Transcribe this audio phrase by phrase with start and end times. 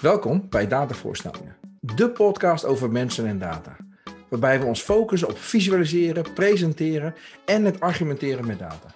[0.00, 3.76] Welkom bij Datavoorstellingen, de podcast over mensen en data.
[4.28, 7.14] Waarbij we ons focussen op visualiseren, presenteren
[7.44, 8.94] en het argumenteren met data.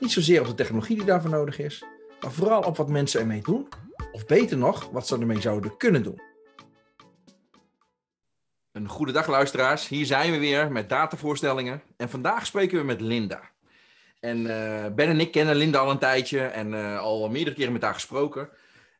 [0.00, 1.84] Niet zozeer op de technologie die daarvoor nodig is,
[2.20, 3.68] maar vooral op wat mensen ermee doen,
[4.12, 6.20] of beter nog, wat ze ermee zouden kunnen doen.
[8.72, 13.00] Een goede dag luisteraars, hier zijn we weer met datavoorstellingen en vandaag spreken we met
[13.00, 13.40] Linda.
[14.20, 17.72] En uh, Ben en ik kennen Linda al een tijdje en uh, al meerdere keren
[17.72, 18.48] met haar gesproken.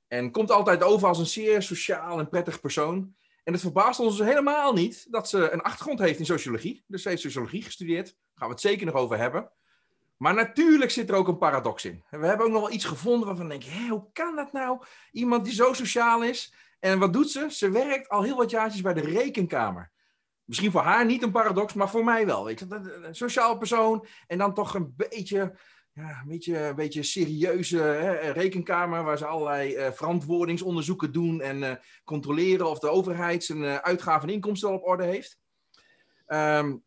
[0.09, 3.15] En komt altijd over als een zeer sociaal en prettig persoon.
[3.45, 6.85] En het verbaast ons dus helemaal niet dat ze een achtergrond heeft in sociologie.
[6.87, 8.07] Dus ze heeft sociologie gestudeerd.
[8.07, 9.51] Daar gaan we het zeker nog over hebben.
[10.17, 12.05] Maar natuurlijk zit er ook een paradox in.
[12.11, 14.83] We hebben ook nog wel iets gevonden waarvan we denken, hoe kan dat nou?
[15.13, 16.55] Iemand die zo sociaal is.
[16.81, 17.47] En wat doet ze?
[17.51, 19.91] Ze werkt al heel wat jaartjes bij de rekenkamer.
[20.45, 22.45] Misschien voor haar niet een paradox, maar voor mij wel.
[22.45, 22.67] Weet je?
[23.03, 25.57] Een sociaal persoon en dan toch een beetje
[25.97, 31.63] ja, een beetje, een beetje serieuze hè, rekenkamer waar ze allerlei uh, verantwoordingsonderzoeken doen en
[31.63, 35.39] uh, controleren of de overheid zijn uh, uitgaven en inkomsten al op orde heeft.
[36.27, 36.85] Um,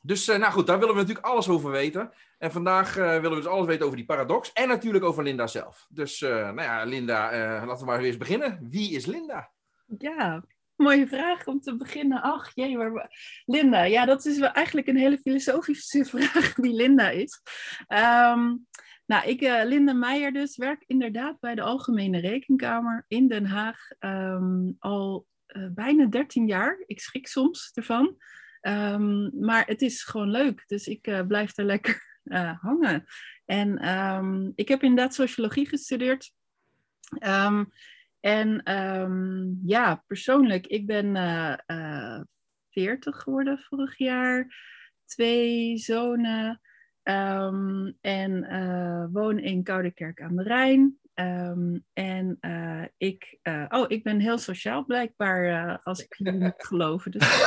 [0.00, 2.12] dus nou goed, daar willen we natuurlijk alles over weten.
[2.38, 5.86] En vandaag willen we dus alles weten over die paradox en natuurlijk over Linda zelf.
[5.88, 7.30] Dus nou ja, Linda,
[7.66, 8.66] laten we maar weer eens beginnen.
[8.70, 9.50] Wie is Linda?
[9.98, 10.44] Ja,
[10.82, 12.22] mooie vraag om te beginnen.
[12.22, 13.42] Ach jee, waar...
[13.44, 13.82] Linda.
[13.82, 17.40] Ja, dat is wel eigenlijk een hele filosofische vraag wie Linda is.
[17.88, 18.66] Um,
[19.06, 23.78] nou, ik, uh, Linda Meijer dus, werk inderdaad bij de Algemene Rekenkamer in Den Haag
[24.00, 26.82] um, al uh, bijna 13 jaar.
[26.86, 28.16] Ik schrik soms ervan.
[28.60, 32.20] Um, maar het is gewoon leuk, dus ik uh, blijf er lekker
[32.60, 33.04] hangen.
[33.44, 36.32] En ik heb inderdaad sociologie gestudeerd.
[38.22, 42.20] En um, ja, persoonlijk, ik ben uh, uh,
[42.70, 44.54] 40 geworden vorig jaar.
[45.04, 46.60] Twee zonen.
[47.02, 50.98] Um, en uh, woon in Koudekerk aan de Rijn.
[51.14, 56.66] Um, en uh, ik, uh, oh, ik ben heel sociaal blijkbaar, als ik jullie moet
[56.66, 57.10] geloven.
[57.10, 57.24] Dus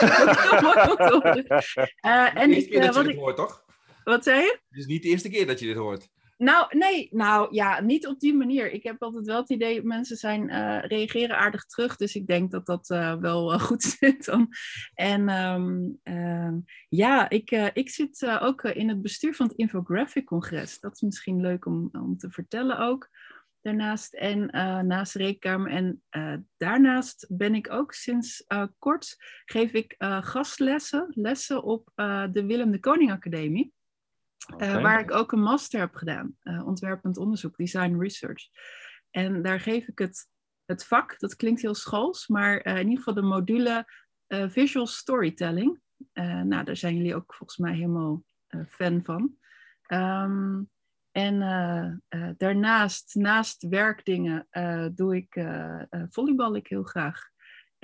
[2.33, 3.65] en ik, uh, wat ik, hoort, toch?
[4.03, 4.59] Wat zei je?
[4.69, 6.09] Het is niet de eerste keer dat je dit hoort.
[6.37, 8.71] Nou, nee, nou ja, niet op die manier.
[8.71, 11.95] Ik heb altijd wel het idee, mensen zijn, uh, reageren aardig terug.
[11.95, 14.49] Dus ik denk dat dat uh, wel uh, goed zit dan.
[14.93, 15.99] En um,
[16.89, 20.79] ja, ik, ik zit ook in het bestuur van het Infographic Congres.
[20.79, 23.09] Dat is misschien leuk om, om te vertellen ook.
[23.61, 24.45] Daarnaast en
[24.87, 25.71] naast rekenkamer.
[25.71, 26.03] En
[26.57, 28.45] daarnaast ben ik ook sinds
[28.79, 29.15] kort,
[29.45, 31.91] geef ik gastlessen, lessen op
[32.31, 33.74] de Willem de Koning Academie.
[34.57, 38.43] Uh, waar ik ook een master heb gedaan, uh, ontwerpend onderzoek, design research.
[39.11, 40.27] En daar geef ik het,
[40.65, 43.85] het vak, dat klinkt heel schools, maar uh, in ieder geval de module
[44.27, 45.81] visual storytelling.
[46.43, 48.23] nou, daar zijn jullie ook volgens mij helemaal
[48.67, 49.37] fan van.
[49.87, 50.69] Um,
[51.11, 51.39] en
[52.37, 54.47] daarnaast, naast werkdingen,
[54.95, 55.45] doe ik
[56.09, 57.29] volleybal ik heel graag.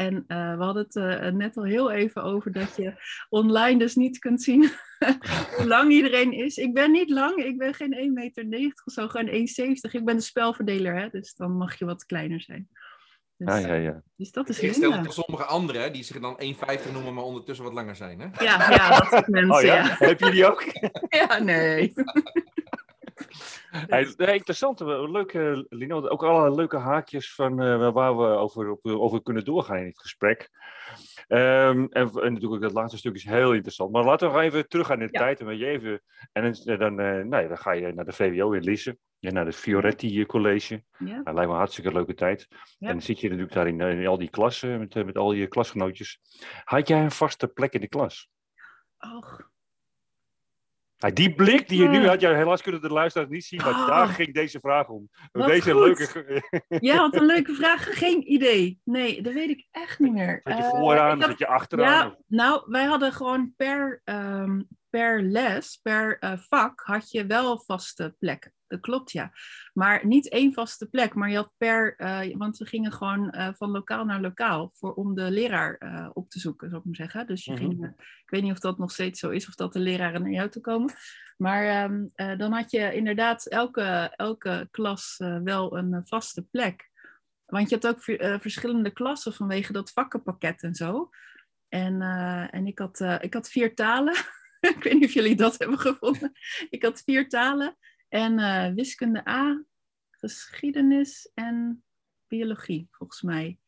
[0.01, 2.93] En uh, we hadden het uh, net al heel even over dat je
[3.29, 4.71] online dus niet kunt zien
[5.57, 6.57] hoe lang iedereen is.
[6.57, 9.33] Ik ben niet lang, ik ben geen 1,90 meter of zo, gewoon 1,70.
[9.91, 12.69] Ik ben de spelverdeler, hè, dus dan mag je wat kleiner zijn.
[13.37, 14.01] Dus, ja, ja, ja.
[14.15, 17.65] Dus dat is Ik stel voor sommige anderen, die zich dan 1,50 noemen, maar ondertussen
[17.65, 18.19] wat langer zijn.
[18.19, 18.43] Hè?
[18.43, 19.55] Ja, ja, dat soort mensen.
[19.55, 19.75] Oh, ja?
[19.75, 19.95] ja.
[19.97, 20.63] Heb je die ook?
[21.19, 21.93] ja, nee.
[23.87, 29.45] Hey, interessant, leuke, Lino, ook alle leuke haakjes van, uh, waar we over, over kunnen
[29.45, 30.49] doorgaan in het gesprek.
[31.27, 33.91] Um, en, en, natuurlijk dat laatste stuk is heel interessant.
[33.91, 35.19] Maar laten we nog even terug aan in de ja.
[35.19, 35.39] tijd.
[35.39, 36.01] En, je even,
[36.31, 38.97] en dan, uh, nou, dan ga je naar de VWO in Lisse.
[39.19, 40.83] Ja, naar het Fioretti College.
[40.97, 41.21] Ja.
[41.23, 42.47] Dat lijkt me een hartstikke leuke tijd.
[42.49, 42.87] Ja.
[42.87, 45.47] En dan zit je natuurlijk daar in, in al die klassen, met, met al je
[45.47, 46.19] klasgenootjes.
[46.63, 48.29] Had jij een vaste plek in de klas?
[48.97, 49.50] Och,
[51.09, 53.87] die blik die je nu had, ja, helaas kunnen de luisteraars niet zien, maar oh,
[53.87, 55.09] daar ging deze vraag om.
[55.31, 55.81] Deze goed.
[55.81, 56.43] leuke...
[56.89, 57.97] ja, wat een leuke vraag.
[57.97, 58.79] Geen idee.
[58.83, 60.39] Nee, dat weet ik echt niet meer.
[60.43, 62.07] Zat je vooraan, uh, zat je achteraan?
[62.07, 67.59] Ja, nou, wij hadden gewoon per, um, per les, per uh, vak, had je wel
[67.59, 68.53] vaste plekken.
[68.71, 69.31] Dat klopt, ja.
[69.73, 71.95] Maar niet één vaste plek, maar je had per...
[71.97, 76.09] Uh, want we gingen gewoon uh, van lokaal naar lokaal voor, om de leraar uh,
[76.13, 77.27] op te zoeken, zou ik maar zeggen.
[77.27, 77.67] Dus je mm -hmm.
[77.69, 77.85] ging...
[77.97, 80.49] ik weet niet of dat nog steeds zo is, of dat de leraren naar jou
[80.49, 80.93] toe komen.
[81.37, 86.89] Maar um, dan had je inderdaad elke, elke klas wel een vaste plek.
[87.45, 88.01] Want je had ook
[88.41, 91.09] verschillende klassen vanwege dat vakkenpakket en zo.
[91.69, 92.01] En,
[92.51, 94.15] en ik, had, ik had vier talen.
[94.75, 96.31] ik weet niet of jullie dat hebben gevonden.
[96.69, 97.77] Ik had vier talen.
[98.11, 99.63] En uh, wiskunde A,
[100.11, 101.83] geschiedenis en
[102.27, 103.59] biologie, volgens mij.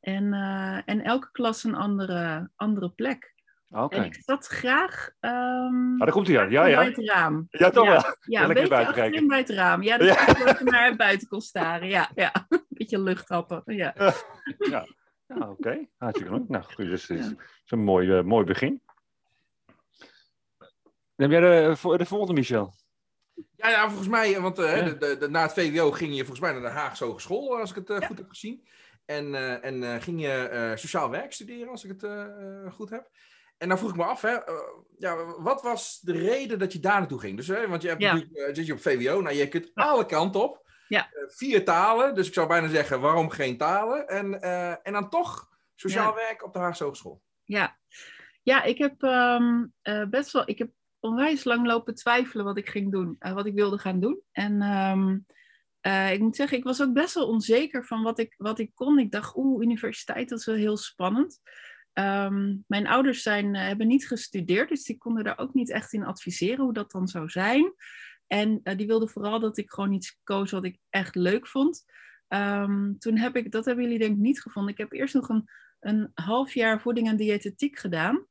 [0.00, 3.34] En, uh, en elke klas een andere, andere plek.
[3.68, 3.98] Okay.
[3.98, 5.10] En ik zat graag.
[5.20, 6.50] Um, ah, daar komt hij aan.
[6.50, 6.76] Ja, ja.
[6.76, 7.46] Bij het raam.
[7.50, 8.16] Ja, toch ja, wel.
[8.20, 9.82] Ja, een beetje achterin bij het raam.
[9.82, 10.48] Ja, dat ja.
[10.48, 11.88] ik naar buiten kon staren.
[11.88, 12.32] Ja, ja.
[12.68, 13.62] beetje lucht happen.
[13.66, 13.94] Ja.
[14.58, 14.86] ja.
[15.26, 15.86] ja oké.
[15.96, 16.48] Hartstikke leuk.
[16.48, 17.26] Nou, goed, dus het is,
[17.64, 18.82] is een mooi, uh, mooi begin.
[21.16, 22.74] Heb jij de, de volgende, Michel?
[23.56, 24.90] Ja, ja, volgens mij, want uh, ja.
[24.90, 27.76] de, de, na het VWO ging je volgens mij naar de Haagse Hogeschool, als ik
[27.76, 28.06] het uh, ja.
[28.06, 28.66] goed heb gezien.
[29.04, 32.26] En, uh, en ging je sociaal werk studeren, als ik het
[32.74, 33.10] goed heb.
[33.58, 34.36] En dan vroeg ik me af, hè,
[34.98, 37.36] ja, wat was de reden dat je daar naartoe ging?
[37.36, 40.62] Dus, want je hebt natuurlijk, zit je op VWO, nou je kunt alle kanten op.
[40.88, 41.08] Ja.
[41.26, 44.08] vier talen, dus ik zou bijna zeggen, waarom geen talen?
[44.08, 44.42] En,
[44.82, 47.22] en dan toch sociaal werk op de Haagse Hogeschool.
[47.44, 47.78] Ja,
[48.42, 49.72] ja ik heb um,
[50.10, 50.68] best wel, ik heb
[51.04, 54.20] onwijs lang lopen twijfelen wat ik ging doen, uh, wat ik wilde gaan doen.
[54.32, 55.26] En um,
[55.86, 58.70] uh, ik moet zeggen, ik was ook best wel onzeker van wat ik, wat ik
[58.74, 58.98] kon.
[58.98, 61.40] Ik dacht, oeh, universiteit, dat is wel heel spannend.
[61.92, 65.92] Um, mijn ouders zijn, uh, hebben niet gestudeerd, dus die konden daar ook niet echt
[65.92, 67.74] in adviseren hoe dat dan zou zijn.
[68.26, 71.84] En die wilden vooral dat ik gewoon iets koos wat ik echt leuk vond.
[72.28, 74.72] Um, toen heb ik, dat hebben jullie denk ik niet gevonden.
[74.72, 75.48] Ik heb eerst nog een,
[75.80, 78.26] een half jaar voeding en diëtetiek gedaan.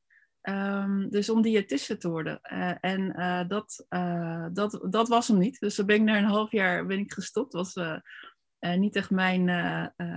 [0.50, 2.40] Um, dus om diëtiste te worden.
[2.54, 5.60] Uh, en uh, dat, uh, dat, dat was hem niet.
[5.60, 7.54] Dus dan ben ik na een half jaar ben ik gestopt.
[7.54, 7.76] was
[8.60, 9.46] niet echt mijn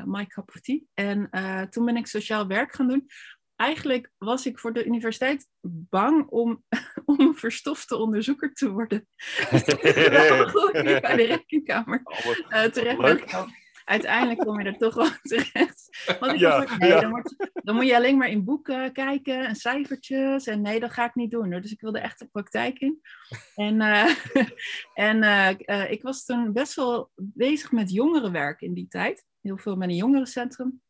[0.04, 0.78] my cup of tea.
[0.94, 1.30] En
[1.70, 3.06] toen ben ik sociaal werk gaan doen.
[3.56, 6.64] Eigenlijk was ik voor de universiteit bang om,
[7.04, 9.08] om een verstofte onderzoeker te worden.
[9.50, 13.34] dus ik bij de rekenkamer oh, terecht
[13.86, 16.06] uiteindelijk kom je er toch wel terecht.
[16.20, 17.00] Want ik ja, dacht, nee, ja.
[17.00, 20.46] dan, moet, dan, moet je alleen maar in boeken kijken en cijfertjes.
[20.46, 21.50] En nee, dat ga ik niet doen.
[21.50, 23.00] Dus ik wilde echt de praktijk in.
[23.54, 24.14] En, uh,
[25.08, 29.24] en uh, uh, ik was toen best wel bezig met jongerenwerk in die tijd.
[29.40, 30.80] Heel veel met een jongerencentrum.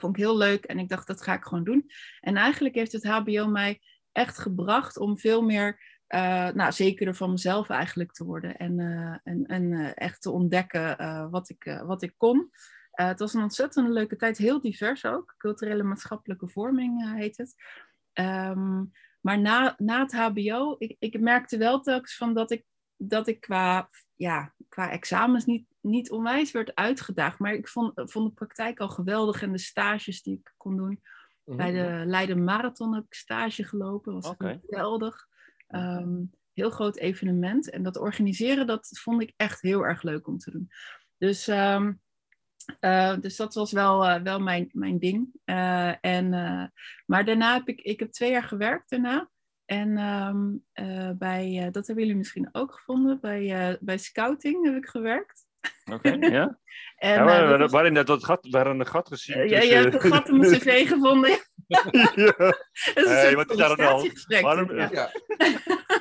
[0.00, 1.90] Vond ik heel leuk en ik dacht, dat ga ik gewoon doen.
[2.20, 3.80] En eigenlijk heeft het HBO mij
[4.12, 9.16] echt gebracht om veel meer uh, nou, zekerder van mezelf eigenlijk te worden en, uh,
[9.24, 10.96] en, en uh, echt te ontdekken
[11.30, 12.50] wat, ik, wat ik kon.
[12.90, 15.34] het was een ontzettend leuke tijd, heel divers ook.
[15.38, 17.54] Culturele maatschappelijke vorming heet het.
[18.12, 18.92] Um,
[19.22, 22.64] maar na, na het HBO, ik, ik merkte wel telkens van dat ik,
[22.96, 27.38] dat ik qua, ja, qua examens niet, niet onwijs werd uitgedaagd.
[27.38, 31.02] Maar ik vond, vond de praktijk al geweldig en de stages die ik kon doen.
[31.44, 31.56] -hmm.
[31.56, 34.60] Bij de Leiden Marathon heb ik stage gelopen, was okay.
[34.66, 35.30] geweldig.
[35.72, 37.70] Um, heel groot evenement.
[37.70, 40.70] En dat organiseren, dat vond ik echt heel erg leuk om te doen.
[41.18, 42.00] Dus, um,
[42.80, 45.28] uh, dus dat was wel, uh, wel mijn, mijn ding.
[45.44, 46.30] Uh, en,
[47.06, 49.30] maar daarna heb ik, ik heb twee jaar gewerkt daarna.
[49.64, 50.64] En um,
[51.18, 55.46] bij, dat hebben jullie misschien ook gevonden, bij, bij scouting heb ik gewerkt.
[55.84, 56.58] Oké, okay, ja.
[56.96, 59.48] en, ja maar, uh, waarin dat, dat gat, waarin een gat gezien.
[59.48, 61.38] Ja, je hebt een gat in mijn cv gevonden.
[62.14, 62.34] Ja.
[62.94, 64.10] Dat is een hey, wat is daar dan?
[64.42, 64.88] Waarom, ja.
[64.92, 65.10] Ja.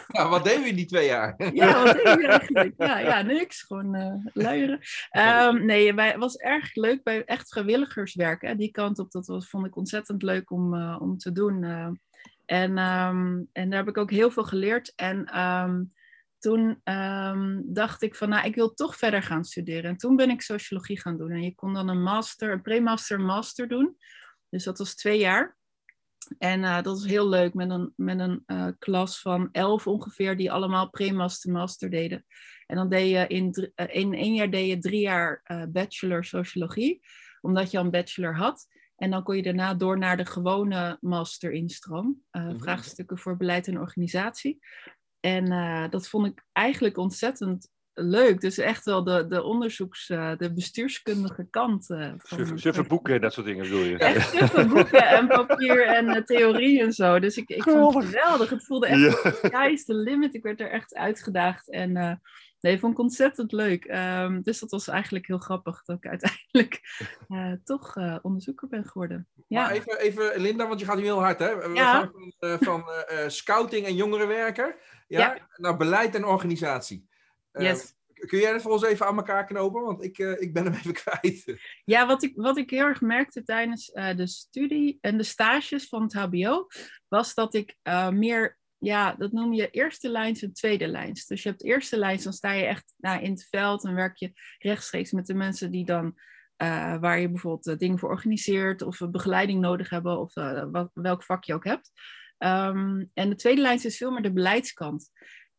[0.07, 0.29] ja.
[0.29, 1.53] wat deden we in die twee jaar?
[1.53, 2.73] ja, wat deden we eigenlijk?
[2.77, 3.61] Ja, ja niks.
[3.61, 4.79] Gewoon uh, luieren.
[5.17, 8.41] Um, nee, het was erg leuk bij echt vrijwilligerswerk.
[8.41, 8.55] Hè.
[8.55, 11.63] Die kant op, dat was, vond ik ontzettend leuk om, uh, om te doen.
[11.63, 11.89] Uh,
[12.45, 14.93] en, um, en daar heb ik ook heel veel geleerd.
[14.95, 15.93] En um,
[16.41, 19.89] toen um, dacht ik van, nou, ik wil toch verder gaan studeren.
[19.89, 21.31] En toen ben ik sociologie gaan doen.
[21.31, 23.97] En je kon dan een master, een pre-master master doen.
[24.49, 25.57] Dus dat was twee jaar.
[26.37, 30.37] En uh, dat was heel leuk met een, met een uh, klas van elf ongeveer,
[30.37, 32.25] die allemaal pre-master master deden.
[32.67, 36.99] En dan deed je in, uh, in één jaar deed je drie jaar bachelor sociologie,
[37.41, 38.67] omdat je al een bachelor had.
[38.95, 42.05] En dan kon je daarna door naar de gewone master instroom.
[42.31, 42.59] Mm -hmm.
[42.59, 44.59] Vraagstukken voor beleid en organisatie.
[45.19, 45.45] En
[45.89, 48.41] dat vond ik eigenlijk ontzettend leuk.
[48.41, 51.89] Dus echt wel de, de onderzoeks, uh, de bestuurskundige kant.
[51.89, 53.97] Uh, van suffe boeken en dat soort dingen bedoel je?
[53.97, 57.19] Echt suffe boeken en papier en theorie en zo.
[57.19, 58.49] Dus ik, ik vond het geweldig.
[58.49, 59.31] Het voelde echt, ja.
[59.31, 60.33] sky is the limit.
[60.33, 61.69] Ik werd er echt uitgedaagd.
[61.69, 62.21] En
[62.59, 63.85] nee, vond ik ontzettend leuk.
[63.85, 66.81] Um, dus dat was eigenlijk heel grappig dat ik uiteindelijk
[67.63, 69.27] toch onderzoeker ben geworden.
[69.47, 69.61] Ja.
[69.61, 71.55] Maar even, even, Linda, want je gaat nu heel hard, hè?
[71.55, 71.93] We ja.
[71.93, 72.83] gaan van, van
[73.27, 74.75] scouting en jongerenwerker
[75.07, 75.47] ja, ja.
[75.55, 77.09] naar beleid en organisatie.
[77.51, 77.83] Yes.
[77.83, 79.81] Uh, kun jij dat voor ons even aan elkaar knopen?
[79.81, 81.61] Want ik, uh, ik ben hem even kwijt.
[81.85, 85.87] Ja, wat ik, wat ik heel erg merkte tijdens uh, de studie en de stages
[85.87, 86.67] van het HBO,
[87.07, 87.77] was dat ik
[88.11, 91.25] meer, ja, dat noem je eerste lijns en tweede lijns.
[91.25, 94.17] Dus je hebt eerste lijns, dan sta je echt nou, in het veld en werk
[94.17, 96.19] je rechtstreeks met de mensen die dan
[96.99, 100.33] waar je bijvoorbeeld dingen voor organiseert of begeleiding nodig hebben of
[100.71, 101.91] wat, welk vak je ook hebt.
[102.43, 105.11] Um, en de tweede lijn is veel meer de beleidskant.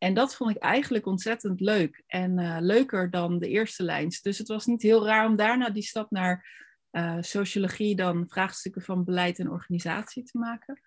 [0.03, 2.03] En dat vond ik eigenlijk ontzettend leuk.
[2.07, 4.21] En uh, leuker dan de eerste lijns.
[4.21, 8.81] Dus het was niet heel raar om daarna die stap naar uh, sociologie, dan vraagstukken
[8.81, 10.81] van beleid en organisatie te maken.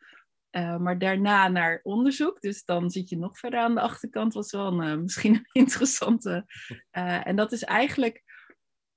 [0.50, 2.40] Uh, maar daarna naar onderzoek.
[2.40, 4.34] Dus dan zit je nog verder aan de achterkant.
[4.34, 6.46] Was wel misschien een interessante.
[6.90, 8.22] en dat is eigenlijk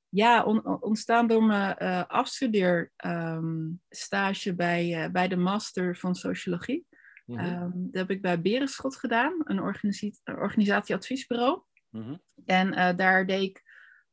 [0.10, 6.88] ja, on- ontstaan door mijn afstudeerstage bij, bij de master van sociologie.
[7.30, 7.62] Mm -hmm.
[7.62, 11.62] um, dat heb ik bij Berenschot gedaan, een organisatie, organisatieadviesbureau.
[11.90, 12.22] Mm -hmm.
[12.46, 13.64] En uh, daar deed ik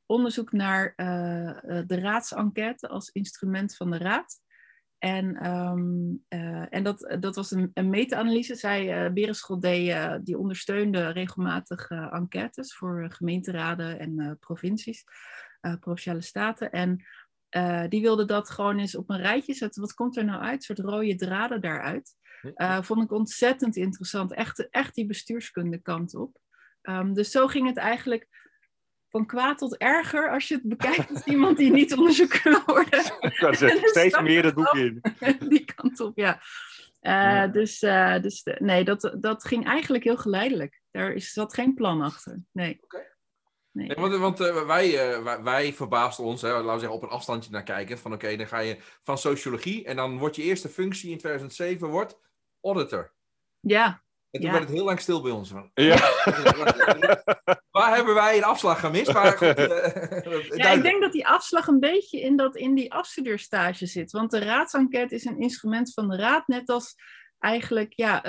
[0.07, 0.93] onderzoek naar
[1.87, 4.41] de raadsenquête als instrument van de raad.
[4.99, 6.25] En, um,
[6.71, 8.55] en dat, dat was een, een meta-analyse.
[8.55, 15.05] Zij, Berenschot deed, die ondersteunde regelmatig enquêtes voor gemeenteraden en provincies.
[15.61, 16.71] Provinciale staten.
[16.71, 17.05] En
[17.89, 19.81] die wilde dat gewoon eens op een rijtje zetten.
[19.81, 20.55] Wat komt er nou uit?
[20.55, 22.15] Een soort rode draden daaruit.
[22.43, 24.33] Uh, vond ik ontzettend interessant.
[24.33, 26.39] Echt, echt die bestuurskunde kant op.
[26.83, 28.29] Um, dus zo ging het eigenlijk
[29.09, 33.03] van kwaad tot erger als je het bekijkt als iemand die niet onderzoekt kan worden.
[33.91, 35.01] steeds meer het boek in.
[35.49, 36.41] die kant op, ja.
[37.01, 37.47] ja.
[37.47, 37.79] Dus,
[38.21, 40.83] dus nee, dat, dat ging eigenlijk heel geleidelijk.
[40.91, 42.41] Daar is, zat geen plan achter.
[42.53, 42.79] Nee.
[42.81, 43.16] Okay.
[43.77, 43.87] Nee.
[43.87, 47.03] Nee, want want uh, wij, uh, wij, wij verbaasden ons, hè, laten we zeggen, op
[47.03, 47.99] een afstandje naar kijken.
[47.99, 51.19] Van oké, okay, dan ga je van sociologie en dan wordt je eerste functie in
[51.19, 52.21] 2007 wordt
[52.61, 53.15] auditor.
[53.61, 53.87] Ja.
[54.31, 54.51] En toen ja.
[54.51, 55.53] werd het heel lang stil bij ons.
[55.75, 55.97] Ja.
[57.71, 59.13] Waar hebben wij een afslag gemist?
[59.13, 62.93] Maar goed, uh, ja, ik denk dat die afslag een beetje in, dat, in die
[62.93, 64.11] afstudeerstage zit.
[64.11, 66.95] Want de raadsenquête is een instrument van de raad, net als
[67.39, 68.25] eigenlijk ja,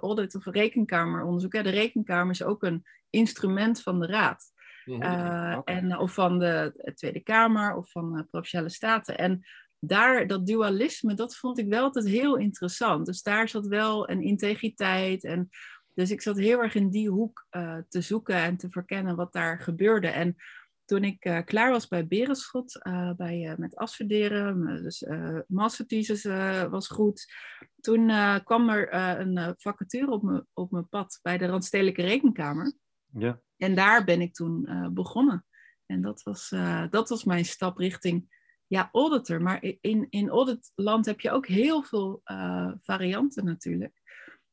[0.00, 1.52] audit of rekenkameronderzoek.
[1.52, 4.52] Ja, de rekenkamer is ook een instrument van de raad.
[4.88, 5.76] Uh, okay.
[5.76, 9.18] en, of van de Tweede Kamer of van de Provinciale Staten.
[9.18, 9.46] En
[9.78, 13.06] daar, dat dualisme, dat vond ik wel altijd heel interessant.
[13.06, 15.24] Dus daar zat wel een integriteit.
[15.24, 15.48] En,
[15.94, 19.32] dus ik zat heel erg in die hoek uh, te zoeken en te verkennen wat
[19.32, 20.08] daar gebeurde.
[20.08, 20.36] En
[20.84, 22.80] toen ik uh, klaar was bij Berenschot,
[23.16, 25.06] bij, met afstuderen, dus
[25.46, 26.24] masterthesis
[26.70, 27.32] was goed.
[27.80, 28.12] Toen
[28.44, 32.72] kwam er een vacature op, me, op mijn pad bij de Randstedelijke Rekenkamer.
[33.12, 33.40] Ja.
[33.58, 35.44] En daar ben ik toen uh, begonnen.
[35.86, 38.36] En dat was, uh, dat was mijn stap richting
[38.66, 39.42] ja, auditor.
[39.42, 44.00] Maar in, in auditland heb je ook heel veel uh, varianten natuurlijk.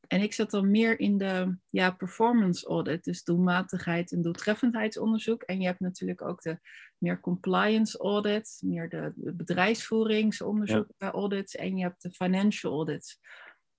[0.06, 5.42] En ik zat dan meer in de ja, performance audit, dus doelmatigheid en doeltreffendheidsonderzoek.
[5.42, 6.58] En je hebt natuurlijk ook de
[6.98, 11.10] meer compliance audit, meer de, de bedrijfsvoeringsonderzoek ja.
[11.10, 11.54] audits.
[11.54, 13.18] En je hebt de financial audits.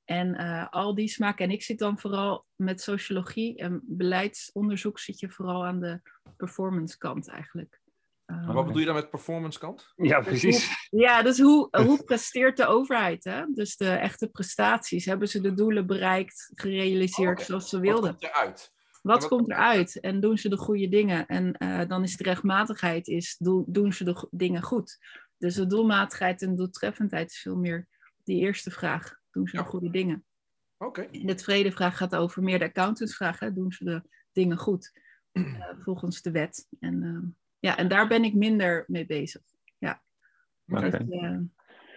[0.07, 1.45] En uh, al die smaken.
[1.45, 6.01] En ik zit dan vooral met sociologie en beleidsonderzoek zit je vooral aan de
[6.37, 7.79] performance kant eigenlijk.
[8.25, 9.93] Uh, wat bedoel je dan met performance kant?
[9.95, 10.87] Ja, dus precies.
[10.89, 13.23] Hoe, ja, dus hoe, hoe presteert de overheid?
[13.23, 13.45] Hè?
[13.53, 15.05] Dus de echte prestaties.
[15.05, 17.45] Hebben ze de doelen bereikt, gerealiseerd oh, okay.
[17.45, 18.11] zoals ze wilden?
[18.11, 18.71] Wat komt eruit?
[19.01, 19.99] Wat, wat komt eruit?
[19.99, 21.25] En doen ze de goede dingen?
[21.25, 24.97] En uh, dan is de rechtmatigheid, is, do, doen ze de dingen goed?
[25.37, 27.87] Dus de doelmatigheid en doeltreffendheid is veel meer
[28.23, 29.63] die eerste vraag doen ze ja.
[29.63, 30.25] de goede dingen.
[30.77, 31.01] Oké.
[31.01, 31.21] Okay.
[31.21, 33.39] En de tweede vraag gaat over meer de accountantsvraag.
[33.39, 33.53] Hè?
[33.53, 34.01] Doen ze de
[34.31, 34.99] dingen goed
[35.33, 36.67] uh, volgens de wet?
[36.79, 37.29] En, uh,
[37.59, 39.41] ja, en daar ben ik minder mee bezig.
[39.77, 40.01] Ja.
[40.67, 40.89] Okay.
[40.89, 41.31] Dus, uh,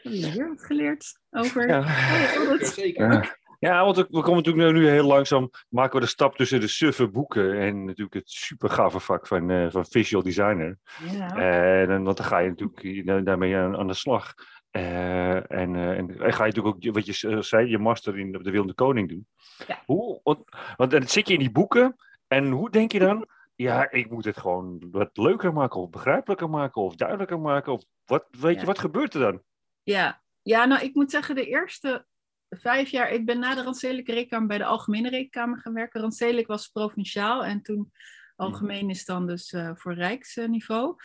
[0.02, 1.68] heb je weer wat geleerd over?
[1.68, 3.12] Ja, oh, ja zeker.
[3.12, 3.38] Ja.
[3.61, 7.09] Ja, want we komen natuurlijk nu heel langzaam, maken we de stap tussen de suffe
[7.09, 10.78] boeken en natuurlijk het super gave vak van, uh, van visual designer.
[11.11, 11.37] Ja.
[11.37, 14.35] En, en want dan ga je natuurlijk daarmee aan, aan de slag.
[14.73, 18.33] Uh, en, uh, en, ga je natuurlijk ook, wat je uh, zei, je master in
[18.33, 19.27] de Wilde Koning doen.
[19.67, 19.83] Ja.
[19.87, 20.39] Hoe, want,
[20.77, 21.97] want dan zit je in die boeken
[22.27, 26.50] en hoe denk je dan, ja, ik moet het gewoon wat leuker maken of begrijpelijker
[26.50, 28.61] maken of duidelijker maken of wat, weet Ja.
[28.61, 29.43] je, wat gebeurt er dan?
[29.83, 30.23] Ja.
[30.43, 32.07] ja, nou ik moet zeggen, de eerste
[32.49, 36.00] vijf jaar, ik ben na de Randstedelijke Rekenkamer bij de Algemene Rekenkamer gaan werken.
[36.00, 37.93] Randstedelijk was provinciaal en toen
[38.37, 40.97] algemeen is dan dus uh, voor rijksniveau.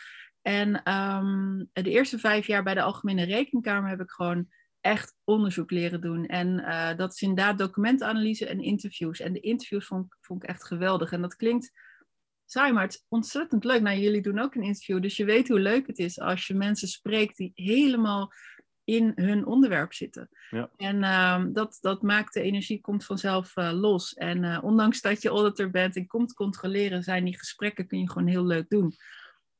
[0.46, 4.48] En um, de eerste vijf jaar bij de Algemene Rekenkamer heb ik gewoon
[4.80, 6.26] echt onderzoek leren doen.
[6.26, 9.20] En uh, dat is inderdaad documentanalyse en interviews.
[9.20, 11.12] En de interviews vond, vond ik echt geweldig.
[11.12, 11.72] En dat klinkt
[12.44, 13.80] saai, maar het is ontzettend leuk.
[13.80, 16.54] Nou, jullie doen ook een interview, dus je weet hoe leuk het is als je
[16.54, 18.32] mensen spreekt die helemaal
[18.84, 20.28] in hun onderwerp zitten.
[20.50, 20.70] Ja.
[20.76, 24.14] En um, dat, dat maakt de energie komt vanzelf uh, los.
[24.14, 28.10] En uh, ondanks dat je auditor bent en komt controleren, zijn die gesprekken kun je
[28.10, 28.94] gewoon heel leuk doen.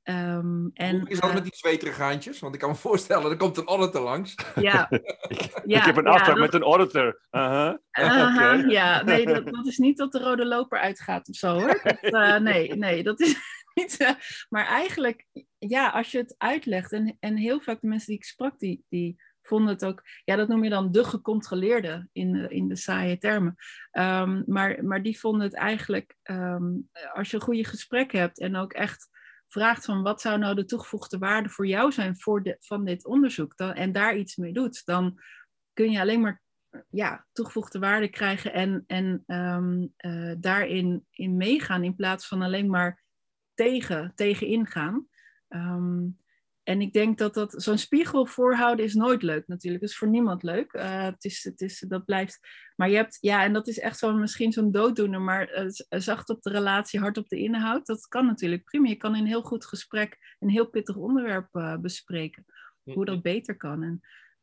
[0.08, 2.38] Um, en, Hoe is dat uh, met die zweterige gaantjes?
[2.38, 4.34] Want ik kan me voorstellen, er komt een auditor langs.
[4.54, 4.86] Ja.
[4.90, 7.20] ik, ja, ik heb een ja, afspraak dat- met een auditor.
[7.30, 7.80] Aha.
[7.90, 8.66] Aha, Oké.
[8.68, 11.80] Ja, nee, dat, dat is niet dat de rode loper uitgaat of zo hoor.
[11.82, 13.36] Dat, eh, nee, nee, dat is
[13.74, 13.96] niet.
[13.96, 14.10] eh,
[14.48, 15.26] maar eigenlijk,
[15.58, 18.84] ja, als je het uitlegt, en, en heel vaak de mensen die ik sprak, die,
[18.88, 22.76] die vonden het ook, ja, dat noem je dan de gecontroleerde in de, in de
[22.76, 23.54] saaie termen.
[23.90, 26.64] Ehm, maar, maar die vonden het eigenlijk, ehm,
[27.14, 29.08] als je een goede gesprek hebt en ook echt
[29.46, 33.06] vraagt van wat zou nou de toegevoegde waarde voor jou zijn voor de, van dit
[33.06, 35.20] onderzoek dan, en daar iets mee doet, dan
[35.72, 36.42] kun je alleen maar
[36.90, 42.70] ja, toegevoegde waarde krijgen en, en um, uh, daarin in meegaan in plaats van alleen
[42.70, 43.04] maar
[43.54, 45.08] tegen, tegen ingaan.
[45.48, 46.04] Ehm,
[46.66, 49.82] en ik denk dat dat zo'n spiegel voorhouden is nooit leuk natuurlijk.
[49.82, 50.72] Dat is voor niemand leuk.
[50.72, 52.38] Uh, het is, het is, dat blijft.
[52.76, 56.28] Maar je hebt, ja, en dat is echt zo'n misschien zo'n dooddoener, maar uh, zacht
[56.28, 57.86] op de relatie, hard op de inhoud.
[57.86, 58.88] Dat kan natuurlijk prima.
[58.88, 62.44] Je kan in een heel goed gesprek een heel pittig onderwerp uh, bespreken.
[62.82, 63.82] Hoe dat beter kan.
[63.82, 64.00] En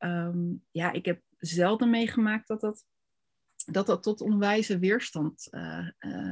[0.09, 2.85] um, ja, ik heb zelden meegemaakt dat dat,
[3.65, 5.47] dat, dat tot onwijze weerstand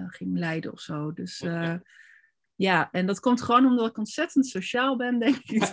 [0.08, 1.14] ging leiden of zo.
[1.14, 1.44] Dus.
[2.62, 5.62] Ja, en dat komt gewoon omdat ik ontzettend sociaal ben, denk ik.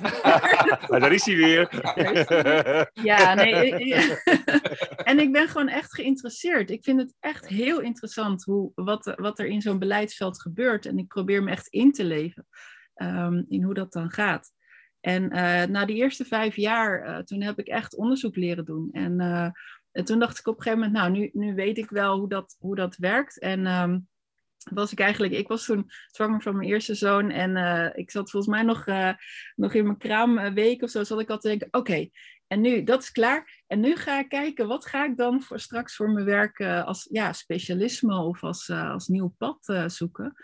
[1.00, 1.68] daar is hij weer.
[2.92, 3.94] Ja, nee.
[4.96, 6.70] en ik ben gewoon echt geïnteresseerd.
[6.70, 10.86] Ik vind het echt heel interessant hoe, wat, wat er in zo'n beleidsveld gebeurt.
[10.86, 12.46] En ik probeer me echt in te leven
[12.94, 14.52] um, in hoe dat dan gaat.
[15.00, 18.88] En uh, na die eerste vijf jaar, uh, toen heb ik echt onderzoek leren doen.
[18.92, 19.48] En, uh,
[19.92, 22.28] en, toen dacht ik op een gegeven moment, nou, nu, nu weet ik wel hoe
[22.28, 23.38] dat, hoe dat werkt.
[23.38, 24.08] En um,
[24.70, 28.30] was ik eigenlijk, ik was toen zwanger van mijn eerste zoon en uh, ik zat
[28.30, 29.12] volgens mij nog, uh,
[29.56, 32.08] nog in mijn kraamweek of zo, zat ik al te denken, oké,
[32.46, 33.62] en nu, dat is klaar.
[33.66, 36.84] En nu ga ik kijken, wat ga ik dan voor, straks voor mijn werk uh,
[36.84, 40.34] als ja, specialisme of als, als nieuw pad zoeken.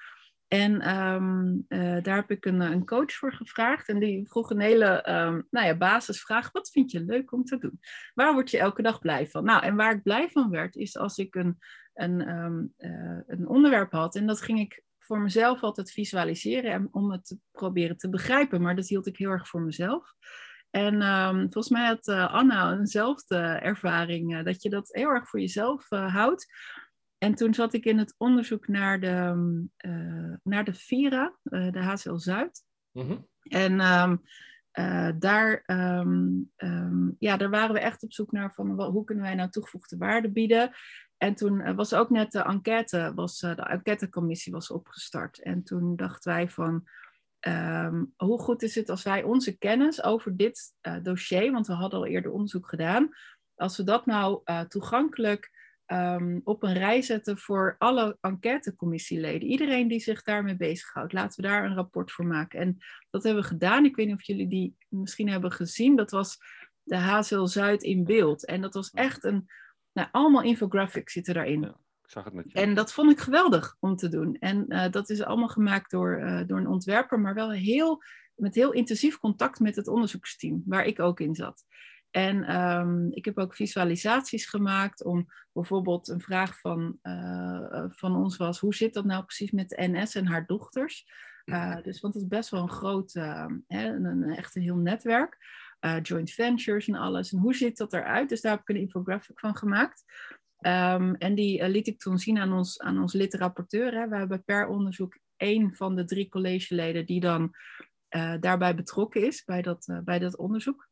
[0.49, 1.65] En um,
[2.03, 3.89] daar heb ik een, een, coach voor gevraagd.
[3.89, 6.53] En die vroeg een hele um, nou ja, basisvraag.
[6.53, 7.81] Wat vind je leuk om te doen?
[8.15, 9.45] Waar word je elke dag blij van?
[9.45, 11.59] Nou, en waar ik blij van werd, is als ik een
[11.95, 14.17] een, um, uh, een onderwerp had.
[14.17, 18.63] En dat ging ik voor mezelf altijd visualiseren om het te proberen te begrijpen.
[18.63, 20.15] Maar dat hield ik heel erg voor mezelf.
[20.71, 25.29] En um, volgens mij had uh, Anna eenzelfde ervaring, uh, dat je dat heel erg
[25.29, 26.47] voor jezelf houdt.
[27.19, 29.67] En toen zat ik in het onderzoek naar de,
[30.43, 32.63] naar de Vira, de HCL Zuid.
[32.91, 33.29] Mm -hmm.
[33.43, 34.23] En um,
[35.19, 39.51] daar, um, ja, daar waren we echt op zoek naar van hoe kunnen wij nou
[39.51, 40.71] toegevoegde waarde bieden.
[41.17, 45.43] En toen eh, was ook net de enquête, was, eh, de enquêtecommissie was opgestart.
[45.43, 46.89] En toen dachten wij van,
[47.49, 51.73] um, hoe goed is het als wij onze kennis over dit uh, dossier, want we
[51.73, 53.09] hadden al eerder onderzoek gedaan,
[53.55, 55.53] als we dat nou uh, toegankelijk
[55.87, 59.49] um, op een rij zetten voor alle enquêtecommissieleden.
[59.49, 62.61] Iedereen die zich daarmee bezighoudt, laten we daar een rapport voor maken.
[62.61, 62.79] En
[63.11, 63.85] dat hebben we gedaan.
[63.85, 65.97] Ik weet niet of jullie die misschien hebben gezien.
[65.97, 66.39] Dat was
[66.83, 68.47] de HZL Zuid in beeld.
[68.47, 69.49] En dat was echt een
[69.95, 71.61] nou, allemaal infographics zitten daarin.
[71.61, 72.59] Ja, ik zag het met je.
[72.59, 74.37] En dat vond ik geweldig om te doen.
[74.39, 78.03] En uh, dat is allemaal gemaakt door, uh, door een ontwerper, maar wel heel,
[78.35, 81.65] met heel intensief contact met het onderzoeksteam, waar ik ook in zat.
[82.11, 88.37] En um, ik heb ook visualisaties gemaakt om bijvoorbeeld een vraag van, uh, van ons
[88.37, 91.07] was, hoe zit dat nou precies met de NS en haar dochters?
[91.83, 95.39] dus, want het is best wel een groot, hè, een, een, echt een heel netwerk
[95.85, 97.33] uh, joint ventures en alles.
[97.33, 98.29] En hoe ziet dat eruit?
[98.29, 100.05] Dus daar heb ik een infographic van gemaakt.
[100.61, 104.09] Um, en die uh, liet ik toen zien aan ons, aan ons lid-rapporteur.
[104.09, 107.51] We hebben per onderzoek één van de drie collegeleden die dan
[108.17, 110.89] uh, daarbij betrokken is, bij dat, bij dat onderzoek.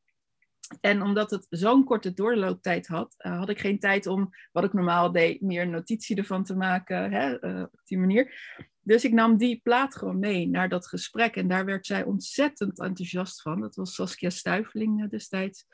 [0.81, 5.13] En omdat het zo'n korte doorlooptijd had, had ik geen tijd om, wat ik normaal
[5.13, 8.35] deed, meer notitie ervan te maken hè, op die manier.
[8.83, 11.37] Dus ik nam die plaat gewoon mee naar dat gesprek.
[11.37, 13.61] En daar werd zij ontzettend enthousiast van.
[13.61, 15.67] Dat was Saskia Stuiveling uh, destijds.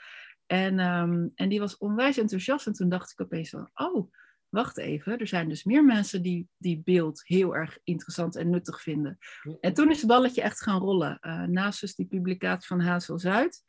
[0.46, 2.66] En, um, en die was onwijs enthousiast.
[2.66, 4.12] En toen dacht ik opeens van, oh,
[4.48, 5.18] wacht even.
[5.18, 9.18] Er zijn dus meer mensen die die beeld heel erg interessant en nuttig vinden.
[9.60, 11.18] En toen is het balletje echt gaan rollen.
[11.50, 13.64] naast dus die publicatie van Hazel Zuid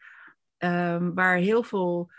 [0.65, 2.11] Um, waar heel veel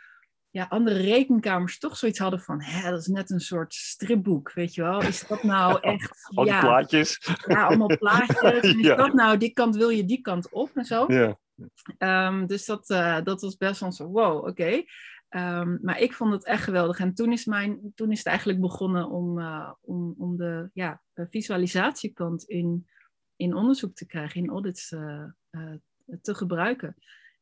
[0.50, 4.74] ja, andere rekenkamers toch zoiets hadden van, hè, dat is net een soort stripboek, weet
[4.74, 5.02] je wel.
[5.02, 6.30] Is dat nou echt...
[6.34, 7.36] Al die ja, plaatjes.
[7.46, 8.62] Ja, allemaal plaatjes.
[8.62, 8.94] Is Ja.
[8.94, 11.04] dat nou, die kant wil je die kant op en zo.
[11.08, 11.38] Ja.
[12.28, 14.48] Um, dus dat, uh, dat was best wel zo, wow, oké.
[14.48, 14.86] Okay.
[15.60, 16.98] Um, maar ik vond het echt geweldig.
[16.98, 21.02] En toen is, mijn, toen is het eigenlijk begonnen om, uh, om, om de ja,
[21.12, 22.86] de visualisatiekant in,
[23.36, 25.24] in onderzoek te krijgen, in audits uh,
[26.22, 26.96] te gebruiken.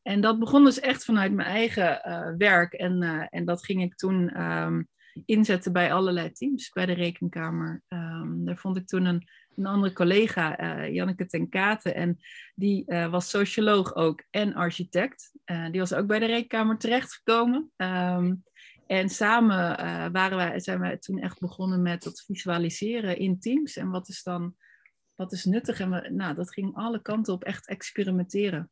[0.08, 2.72] En dat begon dus echt vanuit mijn eigen uh, werk.
[2.72, 4.88] En, uh, en dat ging ik toen um,
[5.24, 7.82] inzetten bij allerlei teams bij de Rekenkamer.
[7.88, 11.94] Um, daar vond ik toen een, een andere collega, uh, Janneke ten Katen.
[11.94, 12.18] En
[12.54, 15.32] die was socioloog ook en architect.
[15.70, 17.70] die was ook bij de Rekenkamer terechtgekomen.
[17.76, 18.42] Um,
[18.86, 19.76] en samen
[20.12, 23.76] waren wij, zijn wij toen echt begonnen met dat visualiseren in teams.
[23.76, 24.56] En wat is dan
[25.14, 25.80] wat is nuttig?
[25.80, 28.70] En we, nou, dat ging alle kanten op echt experimenteren.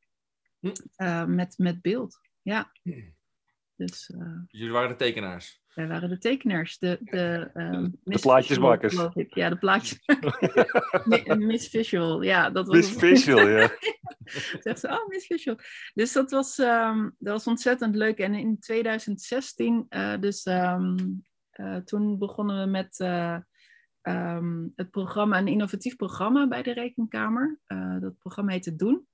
[0.60, 2.20] Uh, met, met beeld.
[2.42, 2.72] Ja.
[3.76, 5.62] Dus, uh, dus jullie waren de tekenaars?
[5.74, 6.78] Wij waren de tekenaars.
[6.78, 7.50] De, de,
[8.04, 8.94] de plaatjesmakers.
[9.28, 9.98] Ja, de plaatjes.
[11.36, 12.50] Miss Visual, ja.
[12.50, 13.70] Dat was Miss Visual, ja.
[14.60, 15.58] Zegt ze, oh, Miss Visual.
[15.94, 18.18] Dus dat was, um, dat was ontzettend leuk.
[18.18, 21.24] En in 2016, uh, dus um,
[21.84, 22.96] toen begonnen we met
[24.74, 27.58] het programma, een innovatief programma bij de Rekenkamer.
[28.00, 29.06] dat programma heette Doen.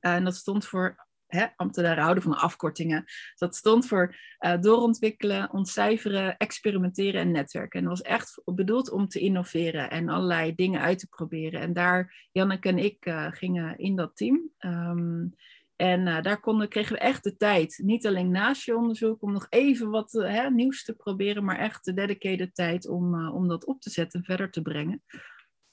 [0.00, 3.04] En dat stond voor hè, ambtenaren houden van afkortingen.
[3.36, 7.80] Dat stond voor uh, doorontwikkelen, ontcijferen, experimenteren en netwerken.
[7.80, 11.60] En dat was echt bedoeld om te innoveren en allerlei dingen uit te proberen.
[11.60, 14.50] En daar, Janneke en ik uh, gingen in dat team.
[14.58, 15.34] Um,
[15.76, 19.46] en daar konden, kregen we echt de tijd, niet alleen naast je onderzoek, om nog
[19.50, 23.80] even wat hè, nieuws te proberen, maar echt de dedicated tijd om, om dat op
[23.80, 25.02] te zetten en verder te brengen.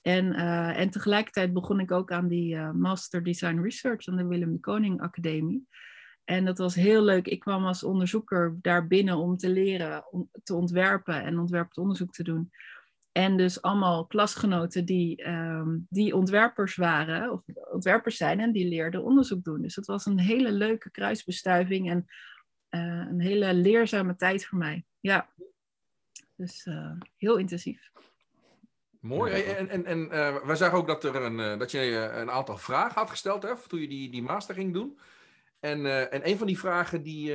[0.02, 4.28] En, uh, en tegelijkertijd begon ik ook aan die uh, Master Design Research aan de
[4.28, 5.68] Willem de Koning Academie.
[6.24, 7.28] En dat was heel leuk.
[7.28, 12.12] Ik kwam als onderzoeker daar binnen om te leren om te ontwerpen en ontwerpend onderzoek
[12.12, 12.52] te doen.
[13.12, 19.04] En dus allemaal klasgenoten die, um, die ontwerpers waren, of ontwerpers zijn, en die leerden
[19.04, 19.62] onderzoek doen.
[19.62, 22.06] Dus het was een hele leuke kruisbestuiving en
[22.70, 24.86] uh, een hele leerzame tijd voor mij.
[25.00, 25.30] Ja,
[26.36, 26.68] dus
[27.18, 27.92] heel intensief.
[29.02, 29.44] Mooi.
[29.44, 32.32] En, en, en uh, wij zagen ook dat, er een, uh, dat je uh, een
[32.32, 35.00] aantal vragen had gesteld hè, toen je die, die master ging doen.
[35.60, 37.26] En, en een van die vragen die,